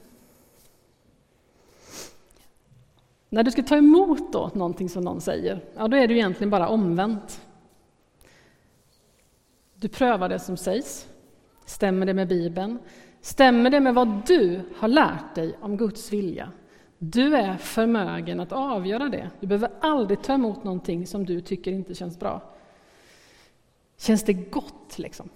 När 3.33 3.43
du 3.43 3.51
ska 3.51 3.63
ta 3.63 3.77
emot 3.77 4.33
då 4.33 4.51
någonting 4.55 4.89
som 4.89 5.05
någon 5.05 5.21
säger, 5.21 5.61
ja 5.77 5.89
då 5.89 5.97
är 5.97 6.09
det 6.09 6.15
egentligen 6.15 6.51
bara 6.51 6.69
omvänt. 6.69 7.41
Du 9.75 9.89
prövar 9.89 10.29
det 10.29 10.39
som 10.39 10.57
sägs. 10.57 11.09
Stämmer 11.65 12.07
det 12.07 12.15
med 12.15 12.29
Bibeln? 12.29 12.79
Stämmer 13.21 13.71
det 13.71 13.81
med 13.81 13.95
vad 13.95 14.27
du 14.27 14.61
har 14.77 14.89
lärt 14.89 15.35
dig 15.35 15.57
om 15.61 15.77
Guds 15.77 16.13
vilja? 16.13 16.53
Du 16.99 17.37
är 17.37 17.57
förmögen 17.57 18.41
att 18.41 18.53
avgöra 18.53 19.09
det. 19.09 19.31
Du 19.41 19.47
behöver 19.47 19.71
aldrig 19.81 20.23
ta 20.23 20.35
emot 20.35 20.65
någonting 20.65 21.07
som 21.07 21.27
du 21.27 21.41
tycker 21.41 21.73
inte 21.73 21.95
känns 21.95 22.19
bra. 22.19 22.43
Känns 23.99 24.25
det 24.25 24.33
gott, 24.33 24.99
liksom? 24.99 25.29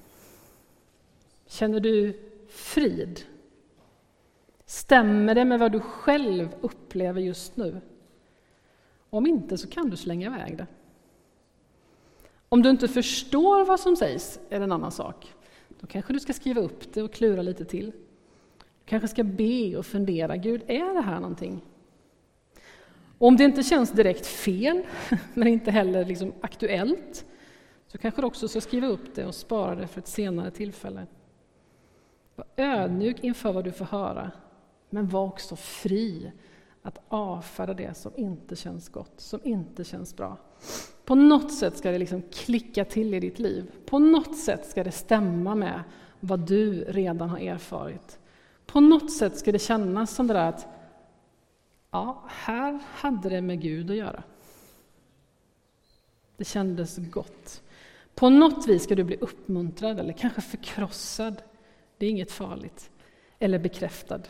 Känner 1.47 1.81
du 1.81 2.21
frid? 2.49 3.21
Stämmer 4.67 5.35
det 5.35 5.45
med 5.45 5.59
vad 5.59 5.73
du 5.73 5.81
själv 5.81 6.49
upplever 6.61 7.21
just 7.21 7.57
nu? 7.57 7.81
Om 9.11 9.27
inte 9.27 9.59
så 9.59 9.69
kan 9.69 9.91
du 9.91 9.97
slänga 9.97 10.27
iväg 10.27 10.57
det. 10.57 10.67
Om 12.49 12.63
du 12.63 12.71
inte 12.71 12.89
förstår 12.89 13.65
vad 13.65 13.81
som 13.81 13.97
sägs 13.97 14.41
är 14.49 14.59
det 14.59 14.65
en 14.65 14.73
annan 14.73 14.93
sak. 14.93 15.35
Då 15.81 15.87
kanske 15.87 16.13
du 16.13 16.21
ska 16.21 16.33
skriva 16.33 16.61
upp 16.61 16.93
det 16.93 17.03
och 17.03 17.13
klura 17.13 17.43
lite 17.43 17.65
till. 17.65 17.91
Du 18.59 18.85
kanske 18.85 19.09
ska 19.09 19.25
be 19.25 19.77
och 19.77 19.87
fundera, 19.87 20.37
Gud, 20.37 20.63
är 20.67 20.95
det 20.95 21.01
här 21.01 21.21
någonting? 21.21 21.61
Och 23.19 23.29
om 23.29 23.37
det 23.37 23.45
inte 23.45 23.63
känns 23.63 23.91
direkt 23.91 24.27
fel, 24.27 24.83
men 25.35 25.49
inte 25.49 25.71
heller 25.71 26.05
liksom 26.05 26.33
aktuellt, 26.41 27.25
så 27.87 27.99
kanske 27.99 28.23
du 28.23 28.27
också 28.27 28.49
ska 28.49 28.61
skriva 28.61 28.87
upp 28.87 29.15
det 29.15 29.27
och 29.27 29.35
spara 29.35 29.75
det 29.75 29.87
för 29.87 30.01
ett 30.01 30.09
senare 30.09 30.51
tillfälle. 30.51 31.07
Var 32.35 32.47
ödmjuk 32.57 33.25
inför 33.25 33.53
vad 33.53 33.65
du 33.65 33.73
får 33.73 33.85
höra, 33.85 34.31
men 34.97 35.09
var 35.09 35.25
också 35.25 35.57
fri 35.57 36.33
att 36.83 36.99
avfärda 37.09 37.75
det 37.75 37.97
som 37.97 38.13
inte 38.17 38.57
känns 38.57 38.89
gott, 38.89 39.21
som 39.21 39.41
inte 39.45 39.85
känns 39.85 40.17
bra. 40.17 40.37
På 41.05 41.15
något 41.15 41.53
sätt 41.53 41.77
ska 41.77 41.91
det 41.91 41.99
liksom 41.99 42.23
klicka 42.23 42.85
till 42.85 43.15
i 43.15 43.21
ditt 43.21 43.39
liv. 43.39 43.71
På 43.87 43.99
något 43.99 44.39
sätt 44.39 44.67
ska 44.67 44.85
det 44.85 44.93
stämma 44.93 45.55
med 45.55 45.83
vad 46.21 46.41
du 46.41 46.85
redan 46.85 47.31
har 47.31 47.39
erfarit. 47.39 48.19
På 48.67 48.81
något 48.81 49.13
sätt 49.13 49.39
ska 49.39 49.53
det 49.53 49.59
kännas 49.59 50.15
som 50.15 50.27
det 50.27 50.35
där 50.35 50.49
att 50.49 50.67
ja, 51.91 52.25
här 52.29 52.79
hade 52.91 53.29
det 53.29 53.41
med 53.41 53.61
Gud 53.61 53.91
att 53.91 53.97
göra. 53.97 54.23
Det 56.37 56.45
kändes 56.45 56.97
gott. 56.97 57.63
På 58.15 58.31
något 58.31 58.69
vis 58.69 58.83
ska 58.83 58.95
du 58.95 59.05
bli 59.05 59.17
uppmuntrad 59.17 60.01
eller 60.01 60.13
kanske 60.13 60.41
förkrossad. 60.41 61.43
Det 61.99 62.07
är 62.07 62.11
inget 62.11 62.33
farligt. 62.33 62.91
Eller 63.39 63.59
bekräftad. 63.59 64.21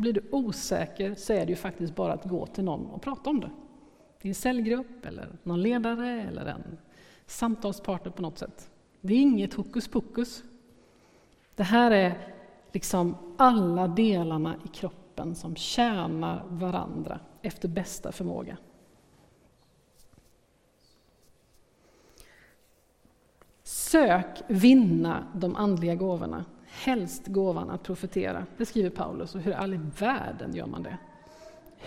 Blir 0.00 0.12
du 0.12 0.22
osäker 0.30 1.14
så 1.14 1.32
är 1.32 1.46
det 1.46 1.52
ju 1.52 1.56
faktiskt 1.56 1.94
bara 1.94 2.12
att 2.12 2.24
gå 2.24 2.46
till 2.46 2.64
någon 2.64 2.86
och 2.86 3.02
prata 3.02 3.30
om 3.30 3.40
det. 3.40 3.50
Din 4.22 4.34
cellgrupp, 4.34 5.06
eller 5.06 5.28
någon 5.42 5.62
ledare 5.62 6.22
eller 6.22 6.46
en 6.46 6.78
samtalspartner 7.26 8.12
på 8.12 8.22
något 8.22 8.38
sätt. 8.38 8.70
Det 9.00 9.14
är 9.14 9.20
inget 9.20 9.54
hokus 9.54 9.88
pokus. 9.88 10.42
Det 11.54 11.62
här 11.62 11.90
är 11.90 12.34
liksom 12.72 13.16
alla 13.36 13.88
delarna 13.88 14.56
i 14.64 14.68
kroppen 14.68 15.34
som 15.34 15.56
tjänar 15.56 16.44
varandra 16.48 17.20
efter 17.42 17.68
bästa 17.68 18.12
förmåga. 18.12 18.56
Sök 23.62 24.42
vinna 24.48 25.26
de 25.34 25.56
andliga 25.56 25.94
gåvorna 25.94 26.44
helst 26.70 27.26
gåvan 27.26 27.70
att 27.70 27.82
profetera. 27.82 28.46
Det 28.56 28.66
skriver 28.66 28.90
Paulus, 28.90 29.34
och 29.34 29.40
hur 29.40 29.52
i 29.52 29.54
all 29.54 29.76
världen 29.98 30.54
gör 30.54 30.66
man 30.66 30.82
det? 30.82 30.98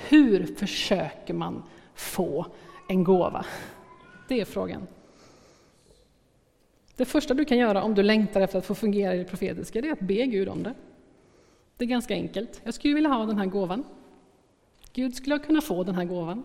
Hur 0.09 0.45
försöker 0.55 1.33
man 1.33 1.63
få 1.95 2.45
en 2.87 3.03
gåva? 3.03 3.45
Det 4.27 4.41
är 4.41 4.45
frågan. 4.45 4.87
Det 6.95 7.05
första 7.05 7.33
du 7.33 7.45
kan 7.45 7.57
göra 7.57 7.83
om 7.83 7.95
du 7.95 8.03
längtar 8.03 8.41
efter 8.41 8.57
att 8.57 8.65
få 8.65 8.75
fungera 8.75 9.15
i 9.15 9.17
det 9.17 9.23
profetiska, 9.23 9.81
det 9.81 9.87
är 9.87 9.93
att 9.93 9.99
be 9.99 10.25
Gud 10.25 10.49
om 10.49 10.63
det. 10.63 10.73
Det 11.77 11.85
är 11.85 11.89
ganska 11.89 12.13
enkelt. 12.13 12.61
Jag 12.63 12.73
skulle 12.73 12.93
vilja 12.93 13.09
ha 13.09 13.25
den 13.25 13.37
här 13.37 13.45
gåvan. 13.45 13.83
Gud, 14.93 15.15
skulle 15.15 15.35
jag 15.35 15.45
kunna 15.45 15.61
få 15.61 15.83
den 15.83 15.95
här 15.95 16.05
gåvan? 16.05 16.43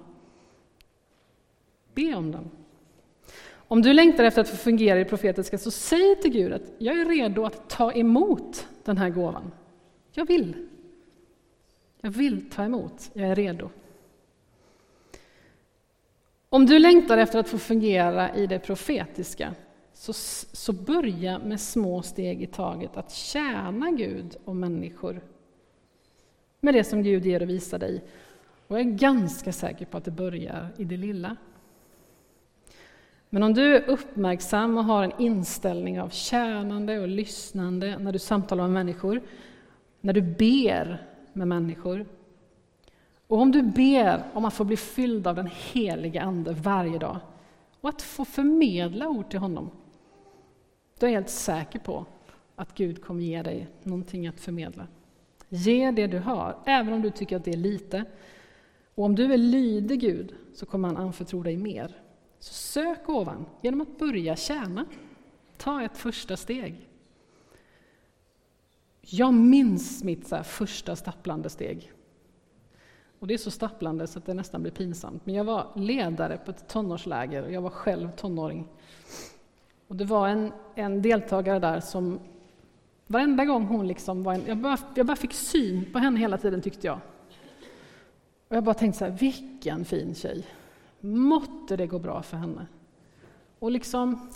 Be 1.94 2.14
om 2.14 2.32
den. 2.32 2.50
Om 3.68 3.82
du 3.82 3.92
längtar 3.92 4.24
efter 4.24 4.40
att 4.40 4.48
få 4.48 4.56
fungera 4.56 5.00
i 5.00 5.04
det 5.04 5.10
profetiska, 5.10 5.58
så 5.58 5.70
säg 5.70 6.16
till 6.22 6.30
Gud 6.30 6.52
att 6.52 6.72
jag 6.78 7.00
är 7.00 7.04
redo 7.04 7.44
att 7.44 7.70
ta 7.70 7.92
emot 7.92 8.68
den 8.84 8.98
här 8.98 9.10
gåvan. 9.10 9.52
Jag 10.12 10.26
vill. 10.26 10.68
Jag 12.00 12.10
vill 12.10 12.50
ta 12.50 12.64
emot, 12.64 13.10
jag 13.12 13.28
är 13.28 13.34
redo. 13.34 13.70
Om 16.48 16.66
du 16.66 16.78
längtar 16.78 17.18
efter 17.18 17.38
att 17.38 17.48
få 17.48 17.58
fungera 17.58 18.34
i 18.34 18.46
det 18.46 18.58
profetiska, 18.58 19.54
så, 19.94 20.12
så 20.12 20.72
börja 20.72 21.38
med 21.38 21.60
små 21.60 22.02
steg 22.02 22.42
i 22.42 22.46
taget 22.46 22.96
att 22.96 23.12
tjäna 23.12 23.90
Gud 23.90 24.36
och 24.44 24.56
människor 24.56 25.20
med 26.60 26.74
det 26.74 26.84
som 26.84 27.02
Gud 27.02 27.26
ger 27.26 27.42
och 27.42 27.48
visar 27.48 27.78
dig. 27.78 28.04
Och 28.66 28.78
jag 28.78 28.86
är 28.86 28.90
ganska 28.90 29.52
säker 29.52 29.86
på 29.86 29.96
att 29.96 30.04
det 30.04 30.10
börjar 30.10 30.68
i 30.76 30.84
det 30.84 30.96
lilla. 30.96 31.36
Men 33.30 33.42
om 33.42 33.54
du 33.54 33.76
är 33.76 33.88
uppmärksam 33.88 34.78
och 34.78 34.84
har 34.84 35.04
en 35.04 35.12
inställning 35.18 36.00
av 36.00 36.08
tjänande 36.08 36.98
och 36.98 37.08
lyssnande 37.08 37.98
när 37.98 38.12
du 38.12 38.18
samtalar 38.18 38.64
med 38.64 38.72
människor, 38.72 39.22
när 40.00 40.12
du 40.12 40.22
ber 40.22 41.06
med 41.32 41.48
människor, 41.48 42.06
och 43.26 43.38
om 43.38 43.52
du 43.52 43.62
ber 43.62 44.22
om 44.32 44.44
att 44.44 44.54
få 44.54 44.64
bli 44.64 44.76
fylld 44.76 45.26
av 45.26 45.36
den 45.36 45.48
heliga 45.72 46.22
Ande 46.22 46.52
varje 46.52 46.98
dag 46.98 47.16
och 47.80 47.88
att 47.88 48.02
få 48.02 48.24
förmedla 48.24 49.08
ord 49.08 49.30
till 49.30 49.38
honom, 49.38 49.70
då 50.98 51.06
är 51.06 51.10
jag 51.10 51.16
helt 51.16 51.30
säker 51.30 51.78
på 51.78 52.06
att 52.56 52.74
Gud 52.74 53.04
kommer 53.04 53.22
ge 53.22 53.42
dig 53.42 53.68
någonting 53.82 54.26
att 54.26 54.40
förmedla. 54.40 54.86
Ge 55.48 55.90
det 55.90 56.06
du 56.06 56.18
har, 56.18 56.58
även 56.66 56.92
om 56.92 57.02
du 57.02 57.10
tycker 57.10 57.36
att 57.36 57.44
det 57.44 57.52
är 57.52 57.56
lite. 57.56 58.04
Och 58.94 59.04
om 59.04 59.14
du 59.14 59.32
är 59.32 59.38
lydig 59.38 60.00
Gud 60.00 60.34
så 60.54 60.66
kommer 60.66 60.88
han 60.88 60.96
anförtro 60.96 61.42
dig 61.42 61.56
mer. 61.56 61.96
Så 62.38 62.54
sök 62.54 63.08
ovan 63.08 63.46
genom 63.62 63.80
att 63.80 63.98
börja 63.98 64.36
tjäna. 64.36 64.84
Ta 65.56 65.82
ett 65.82 65.96
första 65.96 66.36
steg. 66.36 66.88
Jag 69.00 69.34
minns 69.34 70.04
mitt 70.04 70.28
så 70.28 70.42
första 70.42 70.96
stapplande 70.96 71.50
steg. 71.50 71.92
Och 73.18 73.26
det 73.26 73.34
är 73.34 73.38
så 73.38 73.50
stapplande 73.50 74.06
så 74.06 74.18
att 74.18 74.26
det 74.26 74.34
nästan 74.34 74.62
blir 74.62 74.72
pinsamt. 74.72 75.26
Men 75.26 75.34
jag 75.34 75.44
var 75.44 75.66
ledare 75.74 76.36
på 76.36 76.50
ett 76.50 76.68
tonårsläger 76.68 77.42
och 77.42 77.52
jag 77.52 77.60
var 77.60 77.70
själv 77.70 78.10
tonåring. 78.16 78.68
Och 79.88 79.96
det 79.96 80.04
var 80.04 80.28
en, 80.28 80.52
en 80.74 81.02
deltagare 81.02 81.58
där 81.58 81.80
som 81.80 82.20
varenda 83.06 83.44
gång 83.44 83.66
hon 83.66 83.86
liksom 83.86 84.22
var 84.22 84.34
en, 84.34 84.42
jag, 84.46 84.56
bara, 84.56 84.78
jag 84.94 85.06
bara 85.06 85.16
fick 85.16 85.32
syn 85.32 85.92
på 85.92 85.98
henne 85.98 86.20
hela 86.20 86.38
tiden 86.38 86.62
tyckte 86.62 86.86
jag. 86.86 87.00
Och 88.48 88.56
jag 88.56 88.64
bara 88.64 88.74
tänkte 88.74 88.98
så 88.98 89.04
här, 89.04 89.12
vilken 89.12 89.84
fin 89.84 90.14
tjej. 90.14 90.46
Måtte 91.00 91.76
det 91.76 91.86
gå 91.86 91.98
bra 91.98 92.22
för 92.22 92.36
henne. 92.36 92.66
Och 93.58 93.70
liksom... 93.70 94.30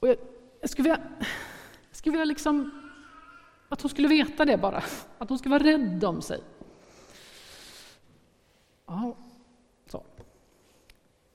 Och 0.00 0.08
jag, 0.08 0.16
jag 0.60 0.70
skulle 0.70 0.88
vilja, 0.88 1.06
jag 1.88 1.96
skulle 1.96 2.12
vilja 2.12 2.24
liksom, 2.24 2.70
att 3.68 3.80
hon 3.80 3.88
skulle 3.88 4.08
veta 4.08 4.44
det 4.44 4.56
bara. 4.56 4.82
Att 5.18 5.28
hon 5.28 5.38
skulle 5.38 5.58
vara 5.58 5.64
rädd 5.64 6.04
om 6.04 6.22
sig. 6.22 6.40
Ja, 8.86 9.16
så. 9.86 10.02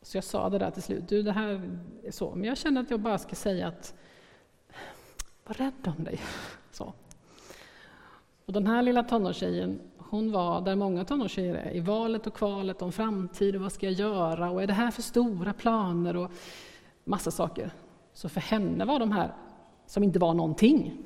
Så 0.01 0.17
jag 0.17 0.23
sa 0.23 0.49
det 0.49 0.57
där 0.57 0.71
till 0.71 0.83
slut. 0.83 1.09
Du, 1.09 1.23
det 1.23 1.31
här 1.31 1.77
är 2.03 2.11
så. 2.11 2.35
Men 2.35 2.43
jag 2.43 2.57
känner 2.57 2.81
att 2.81 2.91
jag 2.91 2.99
bara 2.99 3.17
ska 3.17 3.35
säga 3.35 3.67
att 3.67 3.93
var 5.43 5.53
rädd 5.53 5.93
om 5.97 6.03
dig. 6.03 6.21
Så. 6.71 6.93
Och 8.45 8.53
den 8.53 8.67
här 8.67 8.81
lilla 8.81 9.03
tonårstjejen, 9.03 9.79
hon 10.09 10.31
var 10.31 10.61
där 10.61 10.75
många 10.75 11.05
tonårstjejer 11.05 11.55
är, 11.55 11.75
i 11.75 11.79
valet 11.79 12.27
och 12.27 12.33
kvalet 12.33 12.81
om 12.81 12.91
framtid 12.91 13.55
och 13.55 13.61
vad 13.61 13.71
ska 13.71 13.85
jag 13.85 13.93
göra 13.93 14.51
och 14.51 14.63
är 14.63 14.67
det 14.67 14.73
här 14.73 14.91
för 14.91 15.01
stora 15.01 15.53
planer 15.53 16.15
och 16.15 16.31
massa 17.03 17.31
saker. 17.31 17.71
Så 18.13 18.29
för 18.29 18.41
henne 18.41 18.85
var 18.85 18.99
de 18.99 19.11
här, 19.11 19.33
som 19.85 20.03
inte 20.03 20.19
var 20.19 20.33
någonting, 20.33 20.97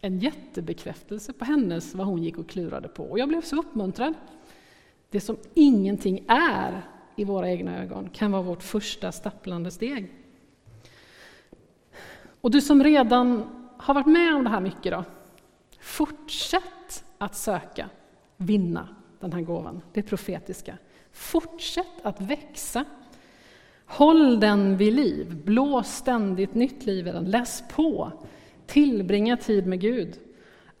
en 0.00 0.18
jättebekräftelse 0.18 1.32
på 1.32 1.44
hennes, 1.44 1.94
vad 1.94 2.06
hon 2.06 2.22
gick 2.22 2.38
och 2.38 2.48
klurade 2.48 2.88
på. 2.88 3.04
Och 3.04 3.18
jag 3.18 3.28
blev 3.28 3.40
så 3.40 3.56
uppmuntrad. 3.56 4.14
Det 5.10 5.20
som 5.20 5.36
ingenting 5.54 6.24
är 6.28 6.82
i 7.16 7.24
våra 7.24 7.50
egna 7.50 7.82
ögon 7.82 8.10
kan 8.10 8.32
vara 8.32 8.42
vårt 8.42 8.62
första 8.62 9.12
stapplande 9.12 9.70
steg. 9.70 10.12
Och 12.40 12.50
du 12.50 12.60
som 12.60 12.84
redan 12.84 13.44
har 13.76 13.94
varit 13.94 14.06
med 14.06 14.34
om 14.34 14.44
det 14.44 14.50
här 14.50 14.60
mycket 14.60 14.92
då, 14.92 15.04
fortsätt 15.80 17.04
att 17.18 17.34
söka 17.34 17.90
vinna 18.36 18.88
den 19.20 19.32
här 19.32 19.40
gåvan, 19.40 19.80
det 19.92 20.02
profetiska. 20.02 20.78
Fortsätt 21.12 22.00
att 22.02 22.20
växa. 22.20 22.84
Håll 23.86 24.40
den 24.40 24.76
vid 24.76 24.92
liv, 24.92 25.42
blås 25.44 25.88
ständigt 25.88 26.54
nytt 26.54 26.86
liv 26.86 27.06
i 27.06 27.10
den, 27.10 27.24
läs 27.24 27.64
på, 27.74 28.12
tillbringa 28.66 29.36
tid 29.36 29.66
med 29.66 29.80
Gud. 29.80 30.20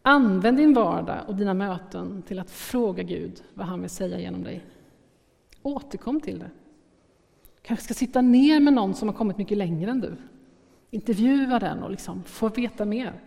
Använd 0.02 0.56
din 0.56 0.74
vardag 0.74 1.18
och 1.26 1.34
dina 1.34 1.54
möten 1.54 2.22
till 2.22 2.38
att 2.38 2.50
fråga 2.50 3.02
Gud 3.02 3.42
vad 3.54 3.66
han 3.66 3.80
vill 3.80 3.90
säga 3.90 4.20
genom 4.20 4.42
dig. 4.42 4.64
Återkom 5.62 6.20
till 6.20 6.38
det. 6.38 6.50
kanske 7.62 7.84
ska 7.84 7.94
sitta 7.94 8.20
ner 8.20 8.60
med 8.60 8.72
någon 8.72 8.94
som 8.94 9.08
har 9.08 9.14
kommit 9.14 9.38
mycket 9.38 9.58
längre 9.58 9.90
än 9.90 10.00
du. 10.00 10.16
Intervjua 10.90 11.58
den 11.58 11.82
och 11.82 11.90
liksom 11.90 12.22
få 12.22 12.48
veta 12.48 12.84
mer. 12.84 13.20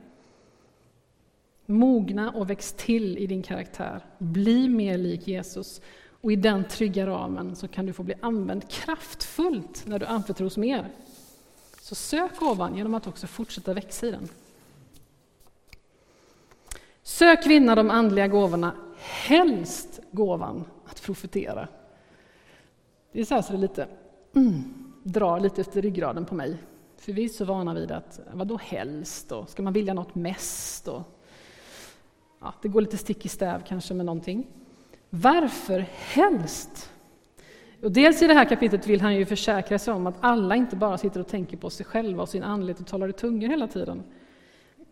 Mogna 1.69 2.31
och 2.31 2.49
väx 2.49 2.73
till 2.73 3.17
i 3.17 3.27
din 3.27 3.43
karaktär. 3.43 4.05
Bli 4.17 4.69
mer 4.69 4.97
lik 4.97 5.27
Jesus. 5.27 5.81
Och 6.21 6.31
i 6.31 6.35
den 6.35 6.63
trygga 6.63 7.07
ramen 7.07 7.55
så 7.55 7.67
kan 7.67 7.85
du 7.85 7.93
få 7.93 8.03
bli 8.03 8.15
använd 8.21 8.69
kraftfullt 8.69 9.83
när 9.87 9.99
du 9.99 10.05
anförtros 10.05 10.57
mer. 10.57 10.87
Så 11.81 11.95
sök 11.95 12.39
gåvan 12.39 12.75
genom 12.75 12.93
att 12.93 13.07
också 13.07 13.27
fortsätta 13.27 13.73
växa 13.73 14.07
i 14.07 14.11
den. 14.11 14.27
Sök 17.03 17.45
vinna 17.45 17.75
de 17.75 17.89
andliga 17.89 18.27
gåvorna, 18.27 18.75
helst 18.97 19.99
gåvan 20.11 20.63
att 20.85 21.01
profetera. 21.01 21.67
Det 23.11 23.19
är 23.19 23.25
så 23.25 23.35
här 23.35 23.41
så 23.41 23.53
det 23.53 23.59
lite 23.59 23.87
mm, 24.35 24.63
drar 25.03 25.39
lite 25.39 25.61
efter 25.61 25.81
ryggraden 25.81 26.25
på 26.25 26.35
mig. 26.35 26.57
För 26.97 27.13
vi 27.13 27.25
är 27.25 27.29
så 27.29 27.45
vana 27.45 27.73
vid 27.73 27.91
att, 27.91 28.19
vadå 28.33 28.57
helst? 28.57 29.31
Och 29.31 29.49
ska 29.49 29.63
man 29.63 29.73
vilja 29.73 29.93
något 29.93 30.15
mest? 30.15 30.87
Och, 30.87 31.01
ja, 32.39 32.53
det 32.61 32.67
går 32.67 32.81
lite 32.81 32.97
stick 32.97 33.25
i 33.25 33.29
stäv 33.29 33.63
kanske 33.67 33.93
med 33.93 34.05
någonting. 34.05 34.47
Varför 35.09 35.79
helst? 35.89 36.91
Och 37.81 37.91
dels 37.91 38.21
i 38.21 38.27
det 38.27 38.33
här 38.33 38.49
kapitlet 38.49 38.87
vill 38.87 39.01
han 39.01 39.15
ju 39.15 39.25
försäkra 39.25 39.79
sig 39.79 39.93
om 39.93 40.07
att 40.07 40.15
alla 40.19 40.55
inte 40.55 40.75
bara 40.75 40.97
sitter 40.97 41.19
och 41.19 41.27
tänker 41.27 41.57
på 41.57 41.69
sig 41.69 41.85
själva 41.85 42.21
och 42.21 42.29
sin 42.29 42.43
andlighet 42.43 42.79
och 42.79 42.87
talar 42.87 43.09
i 43.09 43.13
tungor 43.13 43.47
hela 43.47 43.67
tiden. 43.67 44.03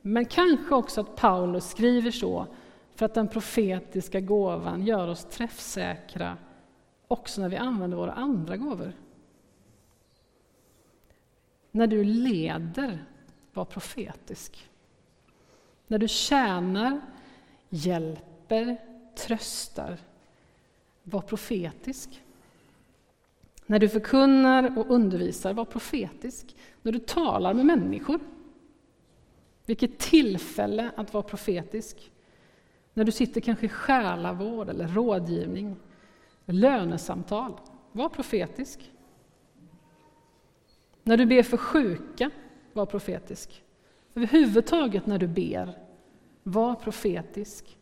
Men 0.02 0.26
kanske 0.26 0.76
också 0.76 1.02
att 1.02 1.16
Paulus 1.16 1.70
skriver 1.70 2.12
så 2.12 2.48
för 2.96 3.06
att 3.06 3.14
den 3.14 3.28
profetiska 3.28 4.20
gåvan 4.20 4.86
gör 4.86 5.08
oss 5.08 5.26
träffsäkra 5.26 6.38
också 7.08 7.42
när 7.42 7.50
vi 7.50 7.58
använder 7.58 7.98
våra 7.98 8.14
andra 8.14 8.58
gåvor. 8.58 8.94
När 11.72 11.88
du 11.88 12.04
leder, 12.04 13.06
var 13.54 13.66
profetisk. 13.66 14.70
När 15.88 15.98
du 15.98 16.08
tjänar, 16.08 17.02
hjälper, 17.76 18.78
tröstar, 19.16 19.98
var 21.04 21.22
profetisk. 21.22 22.22
När 23.66 23.80
du 23.80 23.90
förkunnar 23.90 24.78
och 24.80 24.90
undervisar, 24.90 25.54
var 25.54 25.66
profetisk. 25.66 26.56
När 26.82 26.92
du 26.92 27.00
talar 27.00 27.54
med 27.54 27.66
människor, 27.66 28.20
vilket 29.66 30.00
tillfälle 30.00 30.92
att 30.96 31.14
vara 31.14 31.24
profetisk. 31.24 32.12
När 32.94 33.04
du 33.04 33.12
sitter 33.12 33.42
kanske 33.42 33.66
i 33.66 33.70
själavård 33.70 34.70
eller 34.70 34.88
rådgivning, 34.88 35.76
lönesamtal, 36.46 37.54
var 37.92 38.10
profetisk. 38.10 38.92
När 41.04 41.18
du 41.18 41.26
ber 41.26 41.44
för 41.44 41.58
sjuka, 41.58 42.32
var 42.74 42.86
profetisk. 42.86 43.64
Överhuvudtaget 44.16 45.06
när 45.06 45.18
du 45.18 45.28
ber, 45.28 45.85
var 46.48 46.76
profetisk. 46.76 47.78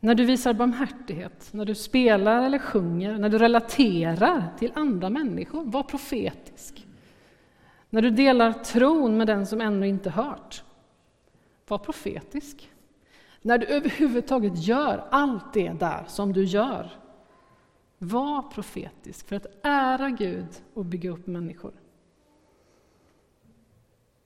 När 0.00 0.14
du 0.14 0.24
visar 0.24 0.52
barmhärtighet, 0.52 1.48
när 1.52 1.64
du 1.64 1.74
spelar 1.74 2.42
eller 2.42 2.58
sjunger, 2.58 3.18
när 3.18 3.28
du 3.28 3.38
relaterar 3.38 4.48
till 4.58 4.72
andra 4.74 5.10
människor, 5.10 5.64
var 5.64 5.82
profetisk. 5.82 6.86
När 7.90 8.02
du 8.02 8.10
delar 8.10 8.52
tron 8.52 9.16
med 9.16 9.26
den 9.26 9.46
som 9.46 9.60
ännu 9.60 9.88
inte 9.88 10.10
hört, 10.10 10.64
var 11.68 11.78
profetisk. 11.78 12.70
När 13.42 13.58
du 13.58 13.66
överhuvudtaget 13.66 14.66
gör 14.66 15.04
allt 15.10 15.52
det 15.52 15.72
där 15.72 16.04
som 16.06 16.32
du 16.32 16.44
gör, 16.44 16.90
var 17.98 18.42
profetisk 18.42 19.28
för 19.28 19.36
att 19.36 19.46
ära 19.62 20.10
Gud 20.10 20.48
och 20.74 20.84
bygga 20.84 21.10
upp 21.10 21.26
människor. 21.26 21.72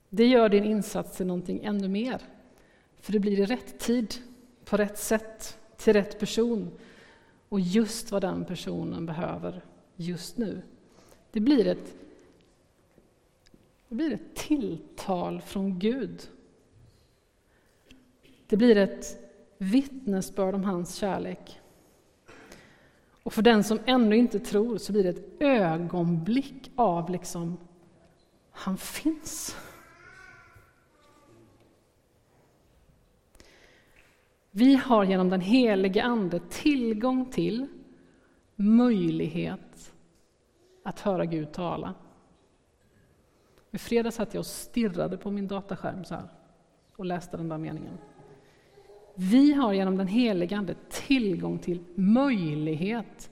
Det 0.09 0.25
gör 0.25 0.49
din 0.49 0.63
insats 0.63 1.17
till 1.17 1.27
någonting 1.27 1.63
ännu 1.63 1.87
mer, 1.87 2.21
för 2.99 3.13
det 3.13 3.19
blir 3.19 3.39
i 3.39 3.45
rätt 3.45 3.79
tid, 3.79 4.15
på 4.65 4.77
rätt 4.77 4.97
sätt, 4.97 5.57
till 5.77 5.93
rätt 5.93 6.19
person 6.19 6.71
och 7.49 7.59
just 7.59 8.11
vad 8.11 8.21
den 8.21 8.45
personen 8.45 9.05
behöver 9.05 9.65
just 9.95 10.37
nu. 10.37 10.61
Det 11.31 11.39
blir 11.39 11.67
ett, 11.67 11.95
det 13.87 13.95
blir 13.95 14.13
ett 14.13 14.35
tilltal 14.35 15.41
från 15.41 15.79
Gud. 15.79 16.29
Det 18.47 18.57
blir 18.57 18.77
ett 18.77 19.17
vittnesbörd 19.57 20.55
om 20.55 20.63
hans 20.63 20.95
kärlek. 20.95 21.59
Och 23.23 23.33
för 23.33 23.41
den 23.41 23.63
som 23.63 23.79
ännu 23.85 24.17
inte 24.17 24.39
tror 24.39 24.77
så 24.77 24.91
blir 24.91 25.03
det 25.03 25.09
ett 25.09 25.41
ögonblick 25.41 26.71
av 26.75 27.09
liksom, 27.09 27.57
han 28.51 28.77
finns. 28.77 29.55
Vi 34.59 34.75
har 34.75 35.03
genom 35.03 35.29
den 35.29 35.41
helige 35.41 36.03
Ande 36.03 36.39
tillgång 36.49 37.31
till, 37.31 37.67
möjlighet 38.55 39.93
att 40.83 40.99
höra 40.99 41.25
Gud 41.25 41.51
tala. 41.51 41.93
I 43.71 43.77
fredags 43.77 44.15
satt 44.15 44.33
jag 44.33 44.39
och 44.39 44.45
stirrade 44.45 45.17
på 45.17 45.31
min 45.31 45.47
dataskärm 45.47 46.05
så 46.05 46.15
här 46.15 46.27
och 46.95 47.05
läste 47.05 47.37
den 47.37 47.49
där 47.49 47.57
meningen. 47.57 47.97
Vi 49.15 49.53
har 49.53 49.73
genom 49.73 49.97
den 49.97 50.07
helige 50.07 50.57
Ande 50.57 50.75
tillgång 50.89 51.59
till 51.59 51.83
möjlighet 51.95 53.31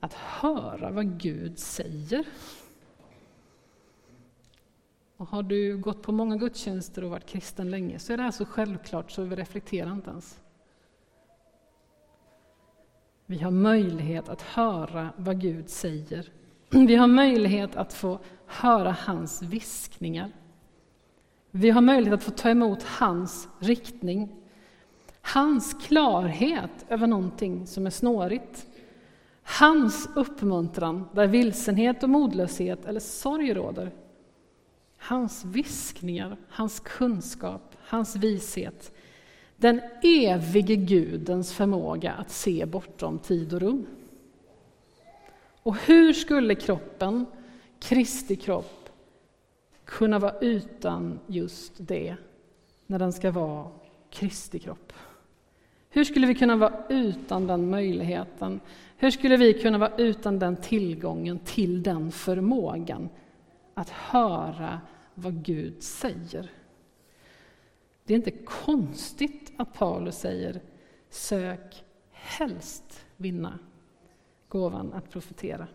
att 0.00 0.14
höra 0.14 0.90
vad 0.90 1.20
Gud 1.20 1.58
säger. 1.58 2.26
Och 5.16 5.28
har 5.28 5.42
du 5.42 5.78
gått 5.78 6.02
på 6.02 6.12
många 6.12 6.36
gudstjänster 6.36 7.04
och 7.04 7.10
varit 7.10 7.26
kristen 7.26 7.70
länge 7.70 7.98
så 7.98 8.12
är 8.12 8.16
det 8.16 8.22
här 8.22 8.30
så 8.30 8.44
självklart 8.44 9.10
så 9.10 9.22
vi 9.22 9.36
reflekterar 9.36 9.92
inte 9.92 10.10
ens. 10.10 10.40
Vi 13.26 13.38
har 13.38 13.50
möjlighet 13.50 14.28
att 14.28 14.42
höra 14.42 15.08
vad 15.16 15.40
Gud 15.40 15.68
säger. 15.68 16.28
Vi 16.70 16.94
har 16.96 17.06
möjlighet 17.06 17.76
att 17.76 17.94
få 17.94 18.18
höra 18.46 18.96
hans 19.00 19.42
viskningar. 19.42 20.30
Vi 21.50 21.70
har 21.70 21.80
möjlighet 21.80 22.14
att 22.14 22.24
få 22.24 22.30
ta 22.30 22.50
emot 22.50 22.82
hans 22.82 23.48
riktning. 23.58 24.28
Hans 25.20 25.74
klarhet 25.74 26.70
över 26.88 27.06
någonting 27.06 27.66
som 27.66 27.86
är 27.86 27.90
snårigt. 27.90 28.66
Hans 29.42 30.08
uppmuntran 30.14 31.08
där 31.12 31.26
vilsenhet 31.26 32.02
och 32.02 32.10
modlöshet 32.10 32.84
eller 32.84 33.00
sorg 33.00 33.54
råder. 33.54 33.90
Hans 34.98 35.44
viskningar, 35.44 36.36
hans 36.48 36.80
kunskap, 36.80 37.76
hans 37.80 38.16
vishet 38.16 38.92
den 39.56 39.80
evige 40.02 40.76
Gudens 40.76 41.52
förmåga 41.52 42.12
att 42.12 42.30
se 42.30 42.66
bortom 42.66 43.18
tid 43.18 43.54
och 43.54 43.60
rum. 43.60 43.86
Och 45.62 45.76
hur 45.76 46.12
skulle 46.12 46.54
kroppen, 46.54 47.26
Kristi 47.78 48.36
kropp, 48.36 48.88
kunna 49.84 50.18
vara 50.18 50.38
utan 50.38 51.18
just 51.26 51.72
det, 51.76 52.16
när 52.86 52.98
den 52.98 53.12
ska 53.12 53.30
vara 53.30 53.70
Kristi 54.10 54.58
kropp? 54.58 54.92
Hur 55.90 56.04
skulle 56.04 56.26
vi 56.26 56.34
kunna 56.34 56.56
vara 56.56 56.82
utan 56.88 57.46
den 57.46 57.70
möjligheten? 57.70 58.60
Hur 58.96 59.10
skulle 59.10 59.36
vi 59.36 59.54
kunna 59.54 59.78
vara 59.78 59.96
utan 59.96 60.38
den 60.38 60.56
tillgången 60.56 61.38
till 61.38 61.82
den 61.82 62.12
förmågan 62.12 63.08
att 63.74 63.90
höra 63.90 64.80
vad 65.14 65.44
Gud 65.44 65.82
säger? 65.82 66.50
Det 68.04 68.14
är 68.14 68.16
inte 68.16 68.30
konstigt 68.30 69.45
att 69.56 69.74
Paulus 69.74 70.18
säger 70.18 70.60
sök 71.10 71.84
helst 72.10 73.04
vinna 73.16 73.58
gåvan 74.48 74.92
att 74.92 75.10
profetera. 75.10 75.66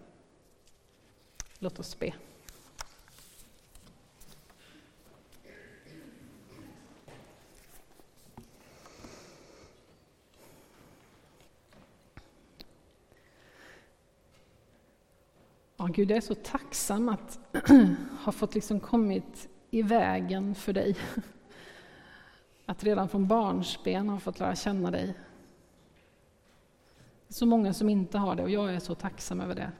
Låt 1.60 1.80
oss 1.80 2.00
be. 2.00 2.14
Ja, 15.78 15.88
Gud, 15.88 16.12
jag 16.12 16.18
är 16.18 16.22
så 16.22 16.36
tacksam 16.36 17.10
att 17.10 17.40
ha 18.24 18.32
fått 18.32 18.56
liksom 18.56 18.80
kommit 18.80 19.50
i 19.70 19.82
vägen 19.82 20.56
för 20.56 20.74
dig. 20.74 20.96
Att 22.72 22.84
redan 22.84 23.10
från 23.10 23.28
barnsben 23.28 24.10
ha 24.10 24.20
fått 24.20 24.40
lära 24.40 24.56
känna 24.56 24.92
dig. 24.92 25.06
Det 27.28 27.28
är 27.28 27.34
så 27.34 27.46
många 27.46 27.74
som 27.74 27.90
inte 27.90 28.18
har 28.18 28.36
det 28.36 28.44
och 28.44 28.50
jag 28.50 28.76
är 28.76 28.80
så 28.80 28.96
tacksam 28.96 29.42
över 29.42 29.56
det. 29.56 29.72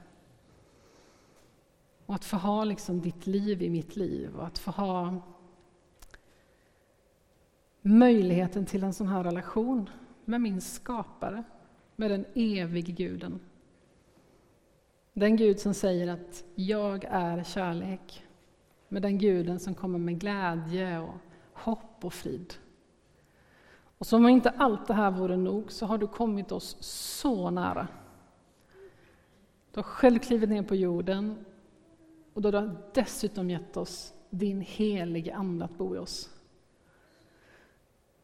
Och 2.06 2.14
att 2.14 2.24
få 2.24 2.36
ha 2.36 2.64
liksom 2.64 3.00
ditt 3.00 3.26
liv 3.26 3.62
i 3.62 3.70
mitt 3.70 3.96
liv 3.96 4.36
och 4.36 4.46
att 4.46 4.58
få 4.58 4.70
ha 4.70 5.22
möjligheten 7.82 8.66
till 8.66 8.84
en 8.84 8.94
sån 8.94 9.08
här 9.08 9.24
relation 9.24 9.90
med 10.24 10.40
min 10.40 10.60
skapare, 10.60 11.44
med 11.96 12.10
den 12.10 12.24
evige 12.34 12.92
guden. 12.92 13.40
Den 15.12 15.36
Gud 15.36 15.60
som 15.60 15.74
säger 15.74 16.08
att 16.08 16.44
jag 16.54 17.04
är 17.04 17.44
kärlek, 17.44 18.24
med 18.88 19.02
den 19.02 19.18
guden 19.18 19.60
som 19.60 19.74
kommer 19.74 19.98
med 19.98 20.20
glädje 20.20 20.98
och 20.98 21.14
hopp 21.52 22.04
och 22.04 22.12
frid. 22.12 22.54
Och 24.02 24.06
som 24.06 24.24
om 24.24 24.28
inte 24.28 24.50
allt 24.50 24.86
det 24.86 24.94
här 24.94 25.10
vore 25.10 25.36
nog 25.36 25.72
så 25.72 25.86
har 25.86 25.98
du 25.98 26.06
kommit 26.06 26.52
oss 26.52 26.76
så 26.80 27.50
nära. 27.50 27.88
Du 29.72 29.78
har 29.78 29.82
själv 29.82 30.18
klivit 30.18 30.48
ner 30.48 30.62
på 30.62 30.74
jorden 30.74 31.44
Och 32.34 32.42
då 32.42 32.52
har 32.52 32.62
du 32.62 32.76
dessutom 32.94 33.50
gett 33.50 33.76
oss 33.76 34.14
din 34.30 34.60
helige 34.60 35.34
Ande 35.34 35.64
att 35.64 35.78
bo 35.78 35.96
i 35.96 35.98
oss. 35.98 36.30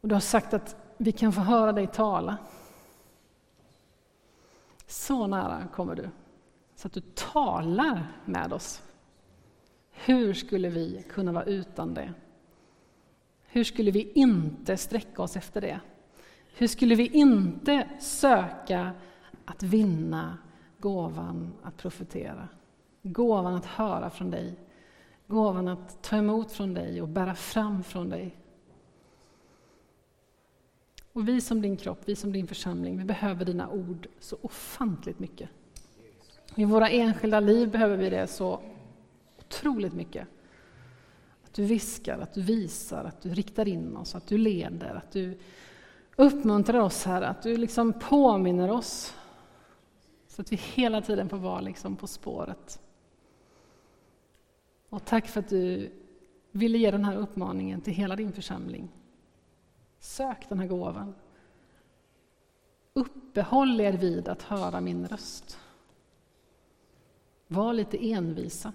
Och 0.01 0.07
du 0.07 0.15
har 0.15 0.19
sagt 0.19 0.53
att 0.53 0.75
vi 0.97 1.11
kan 1.11 1.33
få 1.33 1.41
höra 1.41 1.71
dig 1.71 1.87
tala. 1.87 2.37
Så 4.87 5.27
nära 5.27 5.67
kommer 5.73 5.95
du, 5.95 6.09
så 6.75 6.87
att 6.87 6.93
du 6.93 7.01
talar 7.01 8.07
med 8.25 8.53
oss. 8.53 8.81
Hur 9.91 10.33
skulle 10.33 10.69
vi 10.69 11.05
kunna 11.09 11.31
vara 11.31 11.45
utan 11.45 11.93
det? 11.93 12.13
Hur 13.51 13.63
skulle 13.63 13.91
vi 13.91 14.11
inte 14.11 14.77
sträcka 14.77 15.21
oss 15.21 15.37
efter 15.37 15.61
det? 15.61 15.79
Hur 16.57 16.67
skulle 16.67 16.95
vi 16.95 17.07
inte 17.07 17.89
söka 17.99 18.91
att 19.45 19.63
vinna 19.63 20.37
gåvan 20.77 21.53
att 21.63 21.77
profetera? 21.77 22.47
Gåvan 23.01 23.55
att 23.55 23.65
höra 23.65 24.09
från 24.09 24.31
dig, 24.31 24.55
gåvan 25.27 25.67
att 25.67 26.03
ta 26.03 26.17
emot 26.17 26.51
från 26.51 26.73
dig 26.73 27.01
och 27.01 27.07
bära 27.07 27.35
fram 27.35 27.83
från 27.83 28.09
dig. 28.09 28.35
Och 31.13 31.27
vi 31.27 31.41
som 31.41 31.61
din 31.61 31.77
kropp, 31.77 31.99
vi 32.05 32.15
som 32.15 32.31
din 32.31 32.47
församling, 32.47 32.97
vi 32.97 33.03
behöver 33.03 33.45
dina 33.45 33.69
ord 33.69 34.07
så 34.19 34.37
ofantligt 34.41 35.19
mycket. 35.19 35.49
I 36.55 36.65
våra 36.65 36.89
enskilda 36.89 37.39
liv 37.39 37.71
behöver 37.71 37.97
vi 37.97 38.09
det 38.09 38.27
så 38.27 38.61
otroligt 39.39 39.93
mycket. 39.93 40.27
Att 41.49 41.55
du 41.55 41.65
viskar, 41.65 42.19
att 42.19 42.33
du 42.33 42.41
visar, 42.41 43.03
att 43.03 43.21
du 43.21 43.29
riktar 43.29 43.67
in 43.67 43.97
oss, 43.97 44.15
att 44.15 44.27
du 44.27 44.37
leder, 44.37 44.95
att 44.95 45.11
du 45.11 45.37
uppmuntrar 46.15 46.79
oss 46.79 47.05
här, 47.05 47.21
att 47.21 47.41
du 47.41 47.57
liksom 47.57 47.93
påminner 47.93 48.71
oss. 48.71 49.13
Så 50.27 50.41
att 50.41 50.51
vi 50.51 50.55
hela 50.55 51.01
tiden 51.01 51.29
får 51.29 51.37
vara 51.37 51.61
liksom 51.61 51.95
på 51.95 52.07
spåret. 52.07 52.81
Och 54.89 55.05
tack 55.05 55.27
för 55.27 55.39
att 55.39 55.49
du 55.49 55.91
ville 56.51 56.77
ge 56.77 56.91
den 56.91 57.05
här 57.05 57.15
uppmaningen 57.15 57.81
till 57.81 57.93
hela 57.93 58.15
din 58.15 58.31
församling. 58.31 58.91
Sök 59.99 60.49
den 60.49 60.59
här 60.59 60.67
gåvan. 60.67 61.15
Uppehåll 62.93 63.81
er 63.81 63.93
vid 63.93 64.27
att 64.27 64.41
höra 64.41 64.81
min 64.81 65.07
röst. 65.07 65.59
Var 67.47 67.73
lite 67.73 68.11
envisa, 68.11 68.73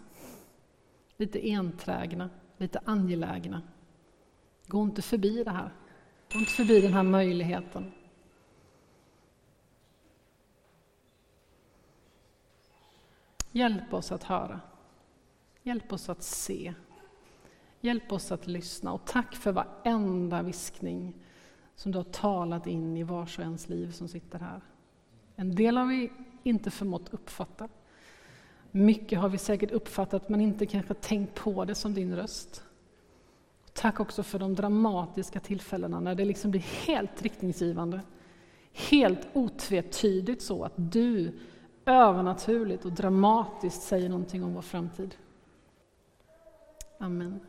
lite 1.16 1.50
enträgna, 1.50 2.30
lite 2.64 2.80
angelägna. 2.84 3.62
Gå 4.66 4.82
inte 4.82 5.02
förbi 5.02 5.44
det 5.44 5.50
här. 5.50 5.72
Gå 6.32 6.38
inte 6.38 6.50
förbi 6.50 6.80
den 6.80 6.92
här 6.92 7.02
möjligheten. 7.02 7.92
Hjälp 13.50 13.94
oss 13.94 14.12
att 14.12 14.22
höra. 14.22 14.60
Hjälp 15.62 15.92
oss 15.92 16.08
att 16.08 16.22
se. 16.22 16.74
Hjälp 17.80 18.12
oss 18.12 18.32
att 18.32 18.46
lyssna 18.46 18.92
och 18.92 19.04
tack 19.04 19.34
för 19.34 19.52
varenda 19.52 20.42
viskning 20.42 21.14
som 21.76 21.92
du 21.92 21.98
har 21.98 22.04
talat 22.04 22.66
in 22.66 22.96
i 22.96 23.02
vars 23.02 23.38
och 23.38 23.44
ens 23.44 23.68
liv 23.68 23.92
som 23.92 24.08
sitter 24.08 24.38
här. 24.38 24.60
En 25.36 25.54
del 25.54 25.76
har 25.76 25.86
vi 25.86 26.12
inte 26.42 26.70
förmått 26.70 27.14
uppfatta. 27.14 27.68
Mycket 28.76 29.18
har 29.18 29.28
vi 29.28 29.38
säkert 29.38 29.70
uppfattat 29.70 30.28
men 30.28 30.40
inte 30.40 30.66
kanske 30.66 30.94
tänkt 30.94 31.34
på 31.34 31.64
det 31.64 31.74
som 31.74 31.94
din 31.94 32.16
röst. 32.16 32.64
Tack 33.72 34.00
också 34.00 34.22
för 34.22 34.38
de 34.38 34.54
dramatiska 34.54 35.40
tillfällena 35.40 36.00
när 36.00 36.14
det 36.14 36.24
liksom 36.24 36.50
blir 36.50 36.60
helt 36.86 37.22
riktningsgivande. 37.22 38.00
Helt 38.72 39.26
otvetydigt 39.32 40.42
så 40.42 40.64
att 40.64 40.72
du 40.76 41.32
övernaturligt 41.86 42.84
och 42.84 42.92
dramatiskt 42.92 43.82
säger 43.82 44.08
någonting 44.08 44.44
om 44.44 44.54
vår 44.54 44.62
framtid. 44.62 45.14
Amen. 46.98 47.40